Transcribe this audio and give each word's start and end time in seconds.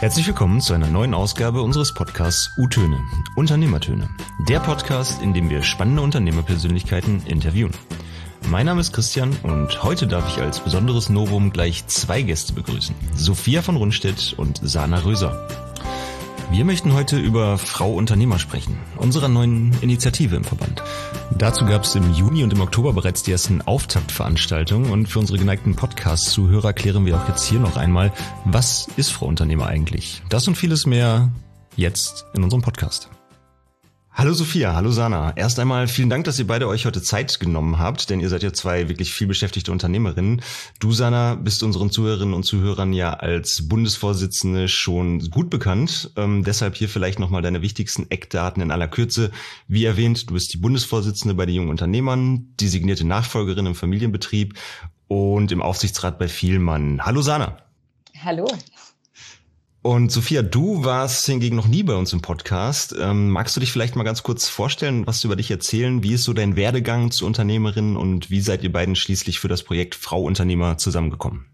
Herzlich 0.00 0.26
willkommen 0.26 0.60
zu 0.60 0.74
einer 0.74 0.88
neuen 0.88 1.14
Ausgabe 1.14 1.62
unseres 1.62 1.94
Podcasts 1.94 2.50
U-Töne, 2.58 3.00
Unternehmertöne. 3.34 4.10
Der 4.46 4.60
Podcast, 4.60 5.22
in 5.22 5.32
dem 5.32 5.48
wir 5.48 5.62
spannende 5.62 6.02
Unternehmerpersönlichkeiten 6.02 7.22
interviewen. 7.24 7.72
Mein 8.50 8.66
Name 8.66 8.82
ist 8.82 8.92
Christian 8.92 9.34
und 9.42 9.82
heute 9.82 10.06
darf 10.06 10.28
ich 10.28 10.42
als 10.42 10.60
besonderes 10.60 11.08
Novum 11.08 11.50
gleich 11.50 11.86
zwei 11.86 12.20
Gäste 12.20 12.52
begrüßen. 12.52 12.94
Sophia 13.14 13.62
von 13.62 13.76
Rundstedt 13.76 14.34
und 14.36 14.60
Sana 14.62 14.98
Röser. 14.98 15.65
Wir 16.48 16.64
möchten 16.64 16.94
heute 16.94 17.18
über 17.18 17.58
Frau 17.58 17.92
Unternehmer 17.92 18.38
sprechen, 18.38 18.78
unserer 18.98 19.28
neuen 19.28 19.72
Initiative 19.80 20.36
im 20.36 20.44
Verband. 20.44 20.80
Dazu 21.36 21.66
gab 21.66 21.82
es 21.82 21.96
im 21.96 22.12
Juni 22.12 22.44
und 22.44 22.52
im 22.52 22.60
Oktober 22.60 22.92
bereits 22.92 23.24
die 23.24 23.32
ersten 23.32 23.62
Auftaktveranstaltungen 23.62 24.90
und 24.92 25.08
für 25.08 25.18
unsere 25.18 25.38
geneigten 25.38 25.74
Podcast-Zuhörer 25.74 26.72
klären 26.72 27.04
wir 27.04 27.16
auch 27.16 27.28
jetzt 27.28 27.44
hier 27.44 27.58
noch 27.58 27.76
einmal, 27.76 28.12
was 28.44 28.88
ist 28.96 29.10
Frau 29.10 29.26
Unternehmer 29.26 29.66
eigentlich? 29.66 30.22
Das 30.28 30.46
und 30.46 30.54
vieles 30.54 30.86
mehr 30.86 31.32
jetzt 31.74 32.26
in 32.32 32.44
unserem 32.44 32.62
Podcast. 32.62 33.10
Hallo 34.18 34.32
Sophia, 34.32 34.74
hallo 34.74 34.92
Sana. 34.92 35.34
Erst 35.36 35.58
einmal 35.58 35.88
vielen 35.88 36.08
Dank, 36.08 36.24
dass 36.24 36.38
ihr 36.38 36.46
beide 36.46 36.68
euch 36.68 36.86
heute 36.86 37.02
Zeit 37.02 37.38
genommen 37.38 37.78
habt, 37.78 38.08
denn 38.08 38.18
ihr 38.18 38.30
seid 38.30 38.42
ja 38.42 38.50
zwei 38.50 38.88
wirklich 38.88 39.12
viel 39.12 39.26
beschäftigte 39.26 39.70
Unternehmerinnen. 39.70 40.40
Du, 40.80 40.92
Sana, 40.92 41.34
bist 41.34 41.62
unseren 41.62 41.90
Zuhörerinnen 41.90 42.32
und 42.32 42.44
Zuhörern 42.44 42.94
ja 42.94 43.12
als 43.12 43.68
Bundesvorsitzende 43.68 44.68
schon 44.68 45.28
gut 45.28 45.50
bekannt. 45.50 46.12
Ähm, 46.16 46.44
deshalb 46.44 46.76
hier 46.76 46.88
vielleicht 46.88 47.18
nochmal 47.18 47.42
deine 47.42 47.60
wichtigsten 47.60 48.10
Eckdaten 48.10 48.62
in 48.62 48.70
aller 48.70 48.88
Kürze. 48.88 49.32
Wie 49.68 49.84
erwähnt, 49.84 50.30
du 50.30 50.32
bist 50.32 50.50
die 50.54 50.58
Bundesvorsitzende 50.58 51.34
bei 51.34 51.44
den 51.44 51.56
jungen 51.56 51.68
Unternehmern, 51.68 52.54
designierte 52.58 53.06
Nachfolgerin 53.06 53.66
im 53.66 53.74
Familienbetrieb 53.74 54.54
und 55.08 55.52
im 55.52 55.60
Aufsichtsrat 55.60 56.18
bei 56.18 56.28
Vielmann. 56.28 57.04
Hallo 57.04 57.20
Sana. 57.20 57.58
Hallo. 58.24 58.48
Und 59.86 60.10
Sophia, 60.10 60.42
du 60.42 60.82
warst 60.82 61.26
hingegen 61.26 61.54
noch 61.54 61.68
nie 61.68 61.84
bei 61.84 61.94
uns 61.94 62.12
im 62.12 62.20
Podcast. 62.20 62.92
Ähm, 62.98 63.30
magst 63.30 63.54
du 63.54 63.60
dich 63.60 63.70
vielleicht 63.70 63.94
mal 63.94 64.02
ganz 64.02 64.24
kurz 64.24 64.48
vorstellen, 64.48 65.06
was 65.06 65.22
über 65.22 65.36
dich 65.36 65.48
erzählen? 65.48 66.02
Wie 66.02 66.14
ist 66.14 66.24
so 66.24 66.32
dein 66.32 66.56
Werdegang 66.56 67.12
zur 67.12 67.28
Unternehmerin 67.28 67.96
und 67.96 68.28
wie 68.28 68.40
seid 68.40 68.64
ihr 68.64 68.72
beiden 68.72 68.96
schließlich 68.96 69.38
für 69.38 69.46
das 69.46 69.62
Projekt 69.62 69.94
Frau 69.94 70.22
Unternehmer 70.22 70.76
zusammengekommen? 70.76 71.46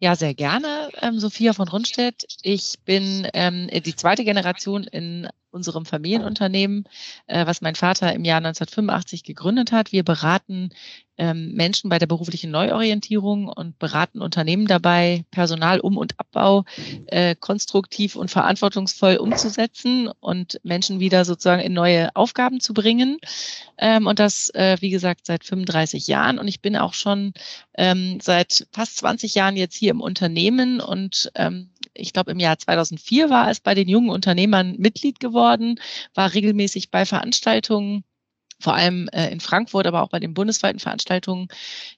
Ja, 0.00 0.16
sehr 0.16 0.34
gerne. 0.34 0.90
Ähm, 1.00 1.18
Sophia 1.18 1.54
von 1.54 1.66
Rundstedt. 1.66 2.26
Ich 2.42 2.74
bin 2.84 3.26
ähm, 3.32 3.68
die 3.68 3.96
zweite 3.96 4.24
Generation 4.24 4.84
in 4.84 5.30
unserem 5.52 5.84
Familienunternehmen, 5.84 6.84
äh, 7.26 7.46
was 7.46 7.60
mein 7.60 7.74
Vater 7.74 8.12
im 8.12 8.24
Jahr 8.24 8.38
1985 8.38 9.24
gegründet 9.24 9.72
hat. 9.72 9.92
Wir 9.92 10.02
beraten 10.02 10.70
ähm, 11.18 11.52
Menschen 11.52 11.90
bei 11.90 11.98
der 11.98 12.06
beruflichen 12.06 12.50
Neuorientierung 12.50 13.48
und 13.48 13.78
beraten 13.78 14.22
Unternehmen 14.22 14.66
dabei, 14.66 15.24
Personal 15.30 15.78
um- 15.80 15.98
und 15.98 16.18
Abbau 16.18 16.64
äh, 17.06 17.34
konstruktiv 17.34 18.16
und 18.16 18.30
verantwortungsvoll 18.30 19.16
umzusetzen 19.16 20.10
und 20.20 20.58
Menschen 20.64 21.00
wieder 21.00 21.24
sozusagen 21.24 21.62
in 21.62 21.74
neue 21.74 22.14
Aufgaben 22.16 22.60
zu 22.60 22.72
bringen. 22.72 23.18
Ähm, 23.78 24.06
und 24.06 24.18
das, 24.18 24.48
äh, 24.54 24.78
wie 24.80 24.90
gesagt, 24.90 25.26
seit 25.26 25.44
35 25.44 26.06
Jahren. 26.06 26.38
Und 26.38 26.48
ich 26.48 26.60
bin 26.60 26.76
auch 26.76 26.94
schon 26.94 27.34
ähm, 27.74 28.18
seit 28.20 28.66
fast 28.72 28.96
20 28.98 29.34
Jahren 29.34 29.56
jetzt 29.56 29.76
hier 29.76 29.90
im 29.90 30.00
Unternehmen 30.00 30.80
und 30.80 31.30
ähm, 31.34 31.68
ich 31.94 32.12
glaube, 32.12 32.32
im 32.32 32.38
Jahr 32.38 32.58
2004 32.58 33.30
war 33.30 33.50
es 33.50 33.60
bei 33.60 33.74
den 33.74 33.88
jungen 33.88 34.10
Unternehmern 34.10 34.76
Mitglied 34.78 35.20
geworden, 35.20 35.76
war 36.14 36.32
regelmäßig 36.34 36.90
bei 36.90 37.06
Veranstaltungen 37.06 38.04
vor 38.62 38.74
allem 38.74 39.08
äh, 39.08 39.28
in 39.30 39.40
Frankfurt, 39.40 39.86
aber 39.86 40.02
auch 40.02 40.08
bei 40.08 40.20
den 40.20 40.34
bundesweiten 40.34 40.78
Veranstaltungen. 40.78 41.48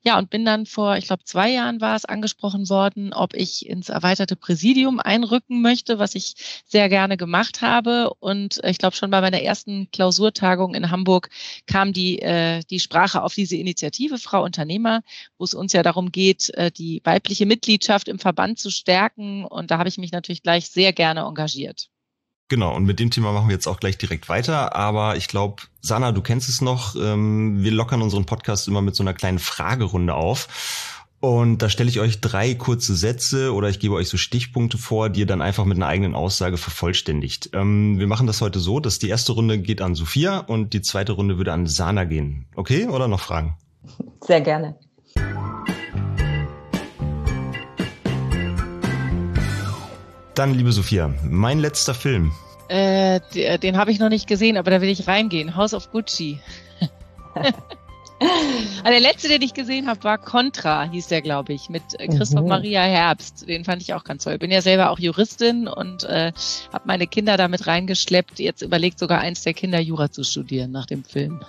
Ja, 0.02 0.18
und 0.18 0.30
bin 0.30 0.44
dann 0.44 0.66
vor, 0.66 0.96
ich 0.96 1.06
glaube, 1.06 1.24
zwei 1.24 1.50
Jahren 1.50 1.80
war 1.80 1.94
es 1.94 2.04
angesprochen 2.04 2.68
worden, 2.68 3.12
ob 3.12 3.34
ich 3.34 3.66
ins 3.66 3.90
erweiterte 3.90 4.36
Präsidium 4.36 4.98
einrücken 5.00 5.60
möchte, 5.62 5.98
was 5.98 6.14
ich 6.14 6.34
sehr 6.64 6.88
gerne 6.88 7.16
gemacht 7.16 7.60
habe. 7.60 8.10
Und 8.20 8.62
äh, 8.64 8.70
ich 8.70 8.78
glaube, 8.78 8.96
schon 8.96 9.10
bei 9.10 9.20
meiner 9.20 9.42
ersten 9.42 9.90
Klausurtagung 9.92 10.74
in 10.74 10.90
Hamburg 10.90 11.28
kam 11.66 11.92
die, 11.92 12.20
äh, 12.20 12.62
die 12.70 12.80
Sprache 12.80 13.22
auf 13.22 13.34
diese 13.34 13.56
Initiative 13.56 14.19
Frau 14.19 14.42
Unternehmer, 14.42 15.03
wo 15.38 15.44
es 15.44 15.54
uns 15.54 15.72
ja 15.72 15.82
darum 15.82 16.12
geht, 16.12 16.50
äh, 16.54 16.70
die 16.70 17.00
weibliche 17.04 17.47
Mitgliedschaft 17.47 18.08
im 18.08 18.19
Verband 18.19 18.58
zu 18.58 18.70
stärken. 18.70 19.44
Und 19.44 19.70
da 19.70 19.78
habe 19.78 19.88
ich 19.88 19.98
mich 19.98 20.12
natürlich 20.12 20.42
gleich 20.42 20.70
sehr 20.70 20.92
gerne 20.92 21.20
engagiert. 21.20 21.91
Genau, 22.49 22.75
und 22.77 22.84
mit 22.84 23.00
dem 23.00 23.10
Thema 23.10 23.32
machen 23.32 23.49
wir 23.49 23.55
jetzt 23.55 23.66
auch 23.66 23.81
gleich 23.81 23.97
direkt 23.97 24.28
weiter. 24.28 24.77
Aber 24.77 25.16
ich 25.16 25.28
glaube, 25.28 25.62
Sana, 25.81 26.12
du 26.12 26.21
kennst 26.21 26.49
es 26.49 26.60
noch. 26.60 26.94
Ähm, 26.97 27.62
wir 27.62 27.72
lockern 27.72 28.03
unseren 28.03 28.27
Podcast 28.27 28.69
immer 28.69 28.82
mit 28.82 28.94
so 28.94 29.03
einer 29.03 29.15
kleinen 29.15 29.38
Fragerunde 29.38 30.15
auf. 30.15 30.49
Und 31.21 31.62
da 31.62 31.71
stelle 31.71 31.88
ich 31.88 32.00
euch 32.00 32.21
drei 32.21 32.54
kurze 32.54 32.94
Sätze 32.94 33.54
oder 33.54 33.71
ich 33.71 33.81
gebe 33.81 33.94
euch 33.94 34.10
so 34.10 34.19
Stichpunkte 34.19 34.77
vor, 34.77 35.09
die 35.09 35.21
ihr 35.21 35.27
dann 35.27 35.41
einfach 35.41 35.65
mit 35.65 35.78
einer 35.78 35.87
eigenen 35.87 36.15
Aussage 36.15 36.59
vervollständigt. 36.59 37.49
Ähm, 37.54 37.99
wir 37.99 38.06
machen 38.06 38.27
das 38.27 38.43
heute 38.43 38.60
so, 38.60 38.78
dass 38.78 38.99
die 38.99 39.09
erste 39.09 39.33
Runde 39.33 39.59
geht 39.59 39.81
an 39.81 39.94
Sophia 39.94 40.41
und 40.41 40.75
die 40.75 40.83
zweite 40.83 41.12
Runde 41.12 41.38
würde 41.38 41.54
an 41.54 41.66
Sana 41.66 42.04
gehen. 42.04 42.47
Okay? 42.56 42.88
Oder 42.88 43.09
noch 43.09 43.21
Fragen? 43.21 43.56
Sehr 44.21 44.43
gerne. 44.43 44.78
Dann, 50.34 50.55
liebe 50.55 50.72
Sophia, 50.72 51.15
mein 51.22 51.61
letzter 51.61 51.95
Film. 51.95 52.33
Äh, 52.69 53.21
den, 53.34 53.61
den 53.61 53.77
habe 53.77 53.93
ich 53.93 54.00
noch 54.00 54.09
nicht 54.09 54.27
gesehen, 54.27 54.56
aber 54.56 54.71
da 54.71 54.81
will 54.81 54.89
ich 54.89 55.06
reingehen. 55.06 55.55
House 55.55 55.75
of 55.75 55.93
Gucci. 55.93 56.41
also 57.34 57.53
der 58.84 59.00
letzte, 59.00 59.28
den 59.28 59.43
ich 59.43 59.55
gesehen 59.55 59.87
habe, 59.87 60.03
war 60.03 60.19
Contra, 60.19 60.91
hieß 60.91 61.06
der, 61.06 61.22
glaube 61.22 61.53
ich, 61.53 61.69
mit 61.69 61.83
äh, 61.99 62.09
Christoph 62.09 62.43
mhm. 62.43 62.49
Maria 62.49 62.83
Herbst. 62.83 63.49
Den 63.49 63.65
fand 63.65 63.81
ich 63.83 63.95
auch 63.95 64.03
ganz 64.03 64.25
toll. 64.25 64.39
Bin 64.39 64.50
ja 64.50 64.61
selber 64.61 64.91
auch 64.91 64.99
Juristin 64.99 65.69
und 65.69 66.03
äh, 66.03 66.33
habe 66.72 66.84
meine 66.84 67.06
Kinder 67.06 67.37
damit 67.37 67.69
reingeschleppt. 67.69 68.41
Jetzt 68.41 68.62
überlegt 68.62 68.99
sogar 68.99 69.21
eins 69.21 69.43
der 69.43 69.55
Kinder, 69.55 69.78
Jura 69.78 70.11
zu 70.11 70.25
studieren 70.25 70.72
nach 70.72 70.87
dem 70.87 71.05
Film. 71.05 71.43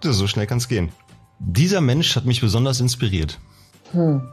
So 0.00 0.28
schnell 0.28 0.46
kann 0.46 0.58
es 0.58 0.68
gehen. 0.68 0.92
Dieser 1.40 1.80
Mensch 1.80 2.14
hat 2.14 2.24
mich 2.24 2.40
besonders 2.40 2.78
inspiriert. 2.78 3.38
Hm. 3.90 4.28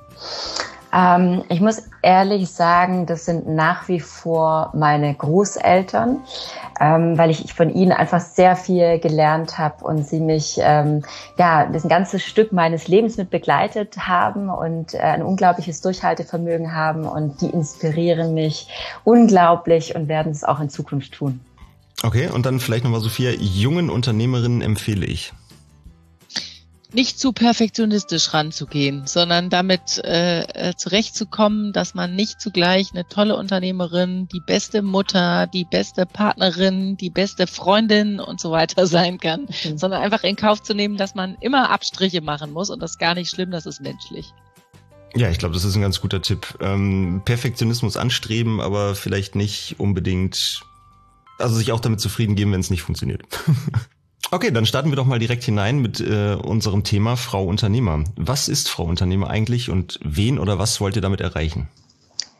Ähm, 0.95 1.44
ich 1.50 1.59
muss 1.59 1.83
ehrlich 2.01 2.50
sagen, 2.50 3.06
das 3.06 3.25
sind 3.25 3.47
nach 3.47 3.88
wie 3.89 4.00
vor 4.00 4.72
meine 4.73 5.13
Großeltern, 5.13 6.19
ähm, 6.79 7.17
weil 7.17 7.29
ich 7.31 7.53
von 7.53 7.69
ihnen 7.69 7.91
einfach 7.91 8.22
sehr 8.22 8.56
viel 8.56 9.00
gelernt 9.00 9.57
habe 9.57 9.83
und 9.83 10.07
sie 10.07 10.22
mich 10.22 10.57
ähm, 10.61 11.03
ja 11.38 11.66
das 11.66 11.83
ein 11.83 11.89
ganzes 11.89 12.23
Stück 12.23 12.53
meines 12.53 12.88
Lebens 12.88 13.17
mit 13.17 13.29
begleitet 13.29 13.97
haben 13.97 14.50
und 14.50 14.94
äh, 14.94 15.00
ein 15.00 15.23
unglaubliches 15.23 15.81
Durchhaltevermögen 15.81 16.73
haben 16.73 17.06
und 17.06 17.41
die 17.41 17.50
inspirieren 17.50 18.33
mich 18.33 18.69
unglaublich 19.03 19.95
und 19.95 20.07
werden 20.07 20.31
es 20.31 20.45
auch 20.45 20.62
in 20.62 20.69
Zukunft 20.69 21.13
tun. 21.13 21.41
Okay, 22.03 22.29
und 22.29 22.45
dann 22.45 22.59
vielleicht 22.59 22.83
nochmal 22.83 23.01
Sophia, 23.01 23.31
jungen 23.31 23.89
Unternehmerinnen 23.89 24.62
empfehle 24.62 25.06
ich 25.06 25.33
nicht 26.95 27.19
zu 27.19 27.33
perfektionistisch 27.33 28.33
ranzugehen, 28.33 29.06
sondern 29.06 29.50
damit 29.50 30.01
äh, 30.03 30.44
äh, 30.44 30.75
zurechtzukommen, 30.75 31.73
dass 31.73 31.94
man 31.94 32.16
nicht 32.16 32.39
zugleich 32.39 32.91
eine 32.94 33.07
tolle 33.07 33.35
Unternehmerin, 33.35 34.28
die 34.29 34.39
beste 34.39 34.81
Mutter, 34.81 35.45
die 35.47 35.66
beste 35.66 36.06
Partnerin, 36.06 36.95
die 36.97 37.09
beste 37.09 37.47
Freundin 37.47 38.19
und 38.19 38.39
so 38.39 38.51
weiter 38.51 38.88
sein 38.88 39.19
kann, 39.19 39.41
mhm. 39.63 39.78
sondern 39.78 40.01
einfach 40.01 40.23
in 40.23 40.38
Kauf 40.38 40.63
zu 40.63 40.73
nehmen, 40.73 40.97
dass 40.97 41.16
man 41.16 41.35
immer 41.41 41.69
Abstriche 41.69 42.22
machen 42.22 42.51
muss 42.51 42.69
und 42.69 42.81
das 42.81 42.91
ist 42.91 43.00
gar 43.00 43.13
nicht 43.13 43.29
schlimm, 43.29 43.51
das 43.51 43.66
ist 43.66 43.81
menschlich. 43.81 44.33
Ja, 45.16 45.29
ich 45.29 45.38
glaube, 45.38 45.53
das 45.53 45.63
ist 45.63 45.75
ein 45.75 45.81
ganz 45.81 46.01
guter 46.01 46.22
Tipp. 46.22 46.57
Ähm, 46.59 47.22
Perfektionismus 47.23 47.95
anstreben, 47.95 48.59
aber 48.59 48.95
vielleicht 48.95 49.35
nicht 49.35 49.75
unbedingt, 49.79 50.62
also 51.39 51.56
sich 51.56 51.72
auch 51.72 51.79
damit 51.79 52.01
zufrieden 52.01 52.35
geben, 52.35 52.51
wenn 52.51 52.59
es 52.59 52.69
nicht 52.69 52.81
funktioniert. 52.81 53.23
Okay, 54.35 54.51
dann 54.51 54.66
starten 54.66 54.90
wir 54.90 54.97
doch 54.97 55.06
mal 55.06 55.18
direkt 55.18 55.46
hinein 55.46 55.79
mit 55.79 56.01
äh, 56.01 56.34
unserem 56.34 56.84
Thema 56.84 57.16
Frau 57.16 57.46
Unternehmer. 57.46 58.03
Was 58.18 58.50
ist 58.50 58.68
Frau 58.68 58.84
Unternehmer 58.84 59.29
eigentlich 59.29 59.69
und 59.69 59.97
wen 60.03 60.40
oder 60.40 60.59
was 60.59 60.81
wollt 60.81 60.97
ihr 60.97 61.01
damit 61.01 61.22
erreichen? 61.22 61.69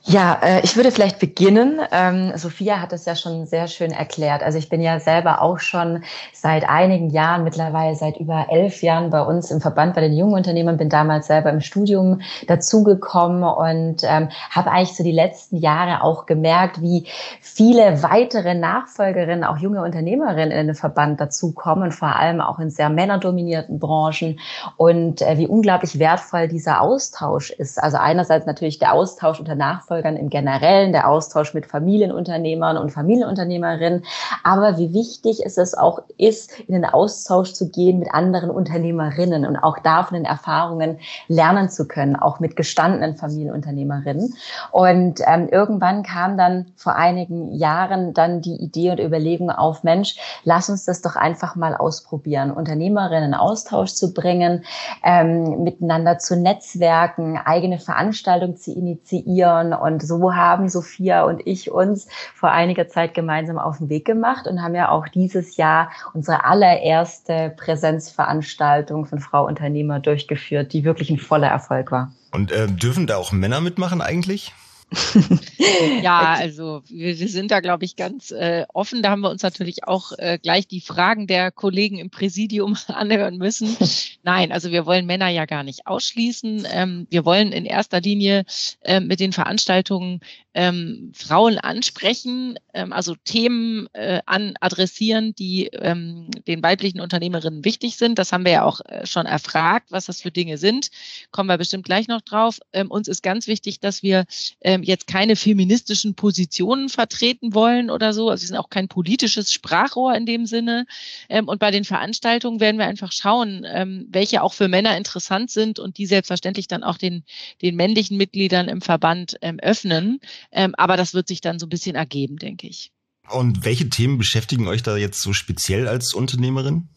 Ja, 0.08 0.38
äh, 0.44 0.62
ich 0.62 0.76
würde 0.76 0.92
vielleicht 0.92 1.18
beginnen. 1.18 1.80
Ähm, 1.92 2.32
Sophia 2.36 2.80
hat 2.80 2.94
es 2.94 3.06
ja 3.06 3.16
schon 3.16 3.48
sehr 3.48 3.66
schön 3.66 3.90
erklärt. 3.90 4.44
Also 4.44 4.60
ich 4.60 4.70
bin 4.70 4.80
ja 4.80 5.00
selber 5.00 5.42
auch 5.42 5.58
schon 5.58 6.04
seit 6.32 6.70
einigen 6.70 7.10
Jahren, 7.10 7.44
mittlerweile 7.44 7.96
seit 7.96 8.18
über 8.18 8.46
elf 8.52 8.84
Jahren 8.84 9.10
bei 9.10 9.24
uns 9.24 9.50
im 9.50 9.62
Verband 9.62 9.96
bei 9.96 10.02
den 10.02 10.14
jungen 10.14 10.36
Unternehmern, 10.36 10.78
bin 10.78 10.90
damals 10.90 11.26
selber 11.26 11.50
im 11.50 11.60
Studium 11.60 12.22
dazugekommen 12.46 13.44
und 13.44 14.04
ähm, 14.04 14.30
habe 14.52 14.70
eigentlich 14.70 14.96
so 14.96 15.04
die 15.04 15.12
letzten 15.12 15.58
Jahre 15.58 16.04
auch 16.04 16.28
gemerkt, 16.28 16.84
wie 16.84 17.08
viele 17.42 18.04
weitere 18.04 18.54
Nachfolgerinnen, 18.54 19.44
auch 19.44 19.58
junge 19.58 19.82
Unternehmerinnen 19.82 20.52
in 20.52 20.68
den 20.68 20.76
Verband 20.76 21.20
dazukommen, 21.20 21.92
vor 21.92 22.16
allem 22.16 22.42
auch 22.42 22.60
in 22.60 22.70
sehr 22.70 22.90
männerdominierten 22.90 23.80
Branchen 23.80 24.40
und 24.78 25.24
äh, 25.24 25.40
wie 25.40 25.48
unglaublich 25.48 25.98
wertvoll 25.98 26.48
dieser 26.48 26.82
Austausch 26.82 27.50
ist. 27.50 27.82
Also 27.82 27.98
einerseits 27.98 28.46
natürlich 28.46 28.78
der 28.78 28.94
Austausch 28.94 29.40
unter 29.40 29.56
Nachfolgerinnen, 29.56 29.95
Nachfolgern 29.96 30.18
im 30.18 30.30
Generellen, 30.30 30.92
der 30.92 31.10
Austausch 31.10 31.54
mit 31.54 31.66
Familienunternehmern 31.66 32.78
und 32.78 32.92
Familienunternehmerinnen. 32.92 34.04
Aber 34.44 34.78
wie 34.78 34.94
wichtig 34.94 35.46
es 35.46 35.74
auch 35.74 36.00
ist, 36.18 36.60
in 36.60 36.74
den 36.74 36.86
Austausch 36.86 37.54
zu 37.54 37.70
gehen 37.70 38.00
mit 38.00 38.14
anderen 38.14 38.50
Unternehmerinnen 38.50 39.46
und 39.46 39.58
auch 39.58 39.80
da 39.80 40.06
den 40.12 40.26
Erfahrungen 40.26 41.00
lernen 41.28 41.70
zu 41.70 41.88
können, 41.88 42.16
auch 42.16 42.40
mit 42.40 42.56
gestandenen 42.56 43.16
Familienunternehmerinnen. 43.16 44.36
Und 44.72 45.22
ähm, 45.26 45.48
irgendwann 45.50 46.04
kam 46.04 46.38
dann 46.38 46.68
vor 46.76 46.96
einigen 46.96 47.54
Jahren 47.54 48.14
dann 48.14 48.42
die 48.42 48.56
Idee 48.56 48.92
und 48.92 49.00
Überlegung 49.00 49.50
auf, 49.50 49.84
Mensch, 49.84 50.18
lass 50.44 50.70
uns 50.70 50.86
das 50.86 51.02
doch 51.02 51.16
einfach 51.16 51.56
mal 51.56 51.76
ausprobieren, 51.76 52.52
Unternehmerinnen 52.52 53.30
in 53.30 53.34
Austausch 53.34 53.94
zu 53.94 54.14
bringen, 54.14 54.64
ähm, 55.04 55.64
miteinander 55.64 56.20
zu 56.20 56.36
netzwerken, 56.36 57.40
eigene 57.44 57.80
Veranstaltungen 57.80 58.58
zu 58.58 58.72
initiieren. 58.72 59.74
Und 59.86 60.02
so 60.02 60.34
haben 60.34 60.68
Sophia 60.68 61.26
und 61.26 61.44
ich 61.46 61.70
uns 61.70 62.08
vor 62.34 62.50
einiger 62.50 62.88
Zeit 62.88 63.14
gemeinsam 63.14 63.60
auf 63.60 63.78
den 63.78 63.90
Weg 63.90 64.04
gemacht 64.04 64.48
und 64.48 64.62
haben 64.64 64.74
ja 64.74 64.90
auch 64.90 65.08
dieses 65.08 65.58
Jahr 65.58 65.92
unsere 66.14 66.44
allererste 66.44 67.54
Präsenzveranstaltung 67.56 69.06
von 69.06 69.20
Frau 69.20 69.46
Unternehmer 69.46 70.00
durchgeführt, 70.00 70.74
die 70.74 70.84
wirklich 70.86 71.12
ein 71.12 71.20
voller 71.20 71.50
Erfolg 71.50 71.92
war. 71.92 72.12
Und 72.32 72.52
äh, 72.52 72.68
dürfen 72.68 73.06
da 73.06 73.18
auch 73.18 73.32
Männer 73.32 73.62
mitmachen 73.62 74.02
eigentlich? 74.02 74.54
ja, 76.02 76.36
also 76.38 76.84
wir, 76.88 77.18
wir, 77.18 77.30
sind 77.30 77.52
da, 77.52 77.60
glaube 77.60 77.86
ich, 77.86 77.96
ganz 77.96 78.32
äh, 78.32 78.66
offen. 78.74 79.02
Da 79.02 79.10
haben 79.10 79.22
wir 79.22 79.30
uns 79.30 79.42
natürlich 79.42 79.84
auch 79.86 80.12
äh, 80.18 80.38
gleich 80.42 80.68
die 80.68 80.82
Fragen 80.82 81.28
der 81.28 81.52
Kollegen 81.52 81.98
im 81.98 82.10
Präsidium 82.10 82.78
anhören 82.88 83.38
müssen. 83.38 83.76
Nein, 84.24 84.52
also 84.52 84.72
wir 84.72 84.86
wollen 84.86 85.06
Männer 85.06 85.30
ja 85.30 85.46
gar 85.46 85.64
nicht 85.64 85.88
ausschließen. 85.88 86.68
Ähm, 86.72 87.08
wir 87.10 87.26
wollen 87.26 87.52
in 87.52 87.66
erster 87.66 88.00
Linie 88.00 88.46
äh, 88.82 89.00
mit 89.00 89.20
den 89.20 89.34
Veranstaltungen 89.34 90.22
ähm, 90.54 91.12
Frauen 91.14 91.58
ansprechen, 91.58 92.58
ähm, 92.74 92.94
also 92.94 93.16
Themen 93.26 93.88
äh, 93.94 94.22
an 94.26 94.56
adressieren, 94.62 95.36
die 95.36 95.68
ähm, 95.74 96.30
den 96.48 96.64
weiblichen 96.64 97.02
Unternehmerinnen 97.02 97.66
wichtig 97.66 97.98
sind. 97.98 98.18
Das 98.18 98.32
haben 98.32 98.46
wir 98.46 98.54
ja 98.54 98.64
auch 98.64 98.80
äh, 98.86 99.06
schon 99.06 99.26
erfragt, 99.26 99.92
was 99.92 100.06
das 100.06 100.22
für 100.22 100.32
Dinge 100.32 100.58
sind. 100.58 100.92
Kommen 101.32 101.50
wir 101.50 101.58
bestimmt 101.58 101.86
gleich 101.86 102.08
noch 102.08 102.22
drauf. 102.22 102.60
Ähm, 102.72 102.90
uns 102.90 103.10
ist 103.10 103.22
ganz 103.22 103.48
wichtig, 103.48 103.82
dass 103.82 104.02
wir 104.02 104.26
ähm, 104.76 104.84
jetzt 104.84 105.08
keine 105.08 105.36
feministischen 105.36 106.16
Positionen 106.16 106.90
vertreten 106.90 107.54
wollen 107.54 107.90
oder 107.90 108.14
so. 108.14 108.30
Also 108.30 108.44
wir 108.44 108.48
sind 108.48 108.58
auch 108.58 108.70
kein 108.70 108.88
politisches 108.88 109.52
Sprachrohr 109.52 110.16
in 110.16 110.26
dem 110.26 110.46
Sinne. 110.46 110.86
Ähm, 111.30 111.48
und 111.48 111.60
bei 111.60 111.72
den 111.72 111.84
Veranstaltungen 111.84 112.60
werden 112.60 112.78
wir 112.78 112.86
einfach 112.86 113.12
schauen, 113.12 113.66
ähm, 113.66 114.08
welche 114.10 114.42
auch 114.42 114.54
für 114.54 114.68
Männer 114.68 114.98
interessant 114.98 115.52
sind 115.52 115.80
und 115.80 115.98
die 115.98 116.06
selbstverständlich 116.06 116.68
dann 116.68 116.84
auch 116.84 116.98
den, 116.98 117.24
den 117.62 117.76
männlichen 117.76 118.18
Mitgliedern 118.18 118.68
im 118.68 118.82
Verband 118.82 119.38
ähm, 119.42 119.60
öffnen. 119.60 120.20
Ähm, 120.52 120.76
aber 120.76 120.98
das 120.98 121.14
wird 121.14 121.28
sich 121.28 121.42
dann 121.42 121.60
so 121.60 121.66
ein 121.66 121.70
bisschen 121.70 121.96
ergeben, 121.96 122.38
denke 122.38 122.68
ich. 122.68 122.92
Und 123.30 123.66
welche 123.66 123.90
Themen 123.90 124.18
beschäftigen 124.18 124.68
euch 124.68 124.84
da 124.84 124.98
jetzt 124.98 125.22
so 125.22 125.34
speziell 125.34 125.88
als 125.88 126.14
Unternehmerin? 126.14 126.90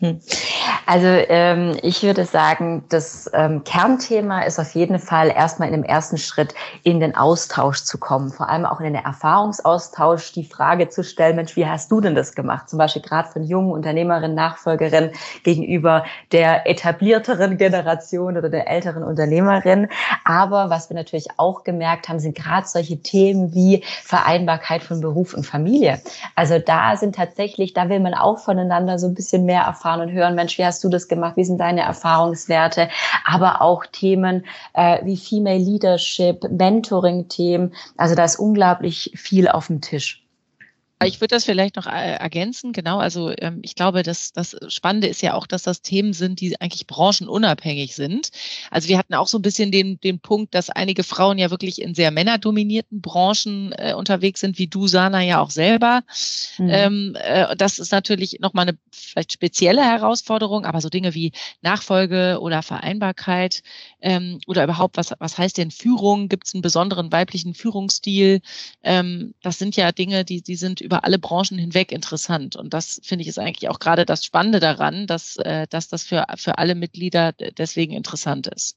Hm. 0.00 0.20
Also 0.86 1.06
ähm, 1.06 1.76
ich 1.82 2.02
würde 2.02 2.24
sagen, 2.24 2.84
das 2.88 3.28
ähm, 3.34 3.64
Kernthema 3.64 4.42
ist 4.42 4.58
auf 4.58 4.74
jeden 4.74 4.98
Fall 4.98 5.28
erstmal 5.28 5.68
in 5.68 5.74
dem 5.74 5.84
ersten 5.84 6.16
Schritt 6.18 6.54
in 6.82 7.00
den 7.00 7.14
Austausch 7.14 7.82
zu 7.82 7.98
kommen, 7.98 8.30
vor 8.30 8.48
allem 8.48 8.64
auch 8.64 8.80
in 8.80 8.86
den 8.86 8.94
Erfahrungsaustausch, 8.94 10.32
die 10.32 10.44
Frage 10.44 10.88
zu 10.88 11.02
stellen, 11.04 11.36
Mensch, 11.36 11.56
wie 11.56 11.66
hast 11.66 11.90
du 11.90 12.00
denn 12.00 12.14
das 12.14 12.34
gemacht? 12.34 12.70
Zum 12.70 12.78
Beispiel 12.78 13.02
gerade 13.02 13.28
von 13.28 13.42
jungen 13.42 13.70
Unternehmerinnen, 13.72 14.34
Nachfolgerinnen 14.34 15.10
gegenüber 15.42 16.04
der 16.32 16.68
etablierteren 16.68 17.58
Generation 17.58 18.36
oder 18.36 18.48
der 18.48 18.68
älteren 18.70 19.02
Unternehmerin. 19.02 19.88
Aber 20.24 20.70
was 20.70 20.88
wir 20.90 20.96
natürlich 20.96 21.28
auch 21.36 21.64
gemerkt 21.64 22.08
haben, 22.08 22.20
sind 22.20 22.36
gerade 22.36 22.66
solche 22.66 23.02
Themen 23.02 23.52
wie 23.54 23.82
Vereinbarkeit 24.04 24.82
von 24.82 25.00
Beruf 25.00 25.34
und 25.34 25.44
Familie. 25.44 26.00
Also 26.34 26.58
da 26.58 26.96
sind 26.96 27.14
tatsächlich, 27.14 27.74
da 27.74 27.88
will 27.88 28.00
man 28.00 28.14
auch 28.14 28.38
voneinander 28.38 28.98
so 28.98 29.06
ein 29.06 29.14
bisschen 29.14 29.44
mehr 29.44 29.66
erfahren 29.78 30.00
und 30.00 30.12
hören, 30.12 30.34
Mensch, 30.34 30.58
wie 30.58 30.64
hast 30.64 30.82
du 30.82 30.88
das 30.88 31.08
gemacht? 31.08 31.36
Wie 31.36 31.44
sind 31.44 31.58
deine 31.58 31.82
Erfahrungswerte? 31.82 32.88
Aber 33.24 33.62
auch 33.62 33.86
Themen 33.86 34.44
äh, 34.74 35.04
wie 35.04 35.16
Female 35.16 35.58
Leadership, 35.58 36.44
Mentoring-Themen. 36.50 37.72
Also 37.96 38.14
da 38.14 38.24
ist 38.24 38.36
unglaublich 38.36 39.12
viel 39.14 39.48
auf 39.48 39.68
dem 39.68 39.80
Tisch. 39.80 40.27
Ich 41.04 41.20
würde 41.20 41.36
das 41.36 41.44
vielleicht 41.44 41.76
noch 41.76 41.86
äh, 41.86 42.16
ergänzen, 42.16 42.72
genau. 42.72 42.98
Also 42.98 43.32
ähm, 43.38 43.60
ich 43.62 43.76
glaube, 43.76 44.02
dass 44.02 44.32
das 44.32 44.56
Spannende 44.66 45.06
ist 45.06 45.22
ja 45.22 45.34
auch, 45.34 45.46
dass 45.46 45.62
das 45.62 45.80
Themen 45.80 46.12
sind, 46.12 46.40
die 46.40 46.60
eigentlich 46.60 46.88
branchenunabhängig 46.88 47.94
sind. 47.94 48.30
Also 48.70 48.88
wir 48.88 48.98
hatten 48.98 49.14
auch 49.14 49.28
so 49.28 49.38
ein 49.38 49.42
bisschen 49.42 49.70
den, 49.70 50.00
den 50.00 50.18
Punkt, 50.18 50.54
dass 50.54 50.70
einige 50.70 51.04
Frauen 51.04 51.38
ja 51.38 51.50
wirklich 51.50 51.80
in 51.80 51.94
sehr 51.94 52.10
männerdominierten 52.10 53.00
Branchen 53.00 53.72
äh, 53.78 53.94
unterwegs 53.94 54.40
sind, 54.40 54.58
wie 54.58 54.66
du, 54.66 54.88
Sana, 54.88 55.22
ja 55.22 55.40
auch 55.40 55.50
selber. 55.50 56.02
Mhm. 56.58 56.68
Ähm, 56.70 57.16
äh, 57.22 57.54
das 57.54 57.78
ist 57.78 57.92
natürlich 57.92 58.40
nochmal 58.40 58.68
eine 58.68 58.78
vielleicht 58.90 59.32
spezielle 59.32 59.84
Herausforderung, 59.84 60.64
aber 60.64 60.80
so 60.80 60.88
Dinge 60.88 61.14
wie 61.14 61.30
Nachfolge 61.62 62.38
oder 62.40 62.62
Vereinbarkeit 62.62 63.62
ähm, 64.00 64.40
oder 64.48 64.64
überhaupt, 64.64 64.96
was, 64.96 65.14
was 65.20 65.38
heißt 65.38 65.58
denn 65.58 65.70
Führung? 65.70 66.28
Gibt 66.28 66.48
es 66.48 66.54
einen 66.54 66.62
besonderen 66.62 67.12
weiblichen 67.12 67.54
Führungsstil? 67.54 68.40
Ähm, 68.82 69.34
das 69.42 69.58
sind 69.58 69.76
ja 69.76 69.92
Dinge, 69.92 70.24
die, 70.24 70.42
die 70.42 70.56
sind 70.56 70.80
über 70.88 71.04
alle 71.04 71.18
Branchen 71.18 71.58
hinweg 71.58 71.92
interessant. 71.92 72.56
Und 72.56 72.72
das 72.72 72.98
finde 73.04 73.22
ich 73.22 73.28
ist 73.28 73.38
eigentlich 73.38 73.68
auch 73.68 73.78
gerade 73.78 74.06
das 74.06 74.24
Spannende 74.24 74.58
daran, 74.58 75.06
dass, 75.06 75.36
äh, 75.36 75.66
dass 75.68 75.88
das 75.88 76.02
für, 76.02 76.24
für 76.36 76.56
alle 76.56 76.74
Mitglieder 76.74 77.32
deswegen 77.32 77.92
interessant 77.92 78.46
ist. 78.46 78.76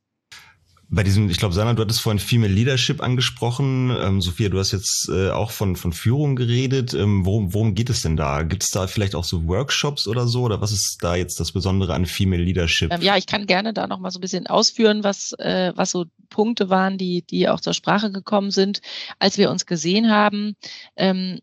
Bei 0.94 1.04
diesem, 1.04 1.30
ich 1.30 1.38
glaube, 1.38 1.54
Sana, 1.54 1.74
du 1.74 1.84
hattest 1.84 2.02
vorhin 2.02 2.20
Female 2.20 2.52
Leadership 2.52 3.02
angesprochen. 3.02 3.96
Ähm, 3.98 4.20
Sophia, 4.20 4.50
du 4.50 4.60
hast 4.60 4.74
jetzt 4.74 5.08
äh, 5.08 5.30
auch 5.30 5.52
von, 5.52 5.78
von 5.78 5.94
Führung 5.94 6.36
geredet. 6.36 6.94
Ähm, 6.94 7.26
worum, 7.26 7.54
worum 7.54 7.76
geht 7.76 7.90
es 7.90 8.02
denn 8.02 8.18
da? 8.18 8.44
Gibt 8.44 8.64
es 8.64 8.72
da 8.72 8.88
vielleicht 8.88 9.16
auch 9.16 9.24
so 9.24 9.48
Workshops 9.48 10.06
oder 10.06 10.28
so? 10.28 10.42
Oder 10.42 10.60
was 10.60 10.74
ist 10.74 10.98
da 11.00 11.16
jetzt 11.16 11.40
das 11.40 11.54
Besondere 11.54 11.94
an 11.94 12.06
Female 12.06 12.44
Leadership? 12.44 12.92
Ähm, 12.92 13.02
ja, 13.02 13.16
ich 13.16 13.26
kann 13.26 13.46
gerne 13.46 13.74
da 13.74 13.88
noch 13.88 14.00
mal 14.00 14.12
so 14.12 14.20
ein 14.20 14.22
bisschen 14.22 14.48
ausführen, 14.48 15.02
was, 15.06 15.32
äh, 15.40 15.72
was 15.78 15.92
so 15.92 16.08
Punkte 16.30 16.70
waren, 16.70 16.98
die, 16.98 17.22
die 17.22 17.48
auch 17.48 17.62
zur 17.62 17.74
Sprache 17.74 18.12
gekommen 18.12 18.52
sind, 18.52 18.82
als 19.18 19.38
wir 19.38 19.50
uns 19.50 19.66
gesehen 19.66 20.12
haben. 20.12 20.58
Ähm, 20.98 21.40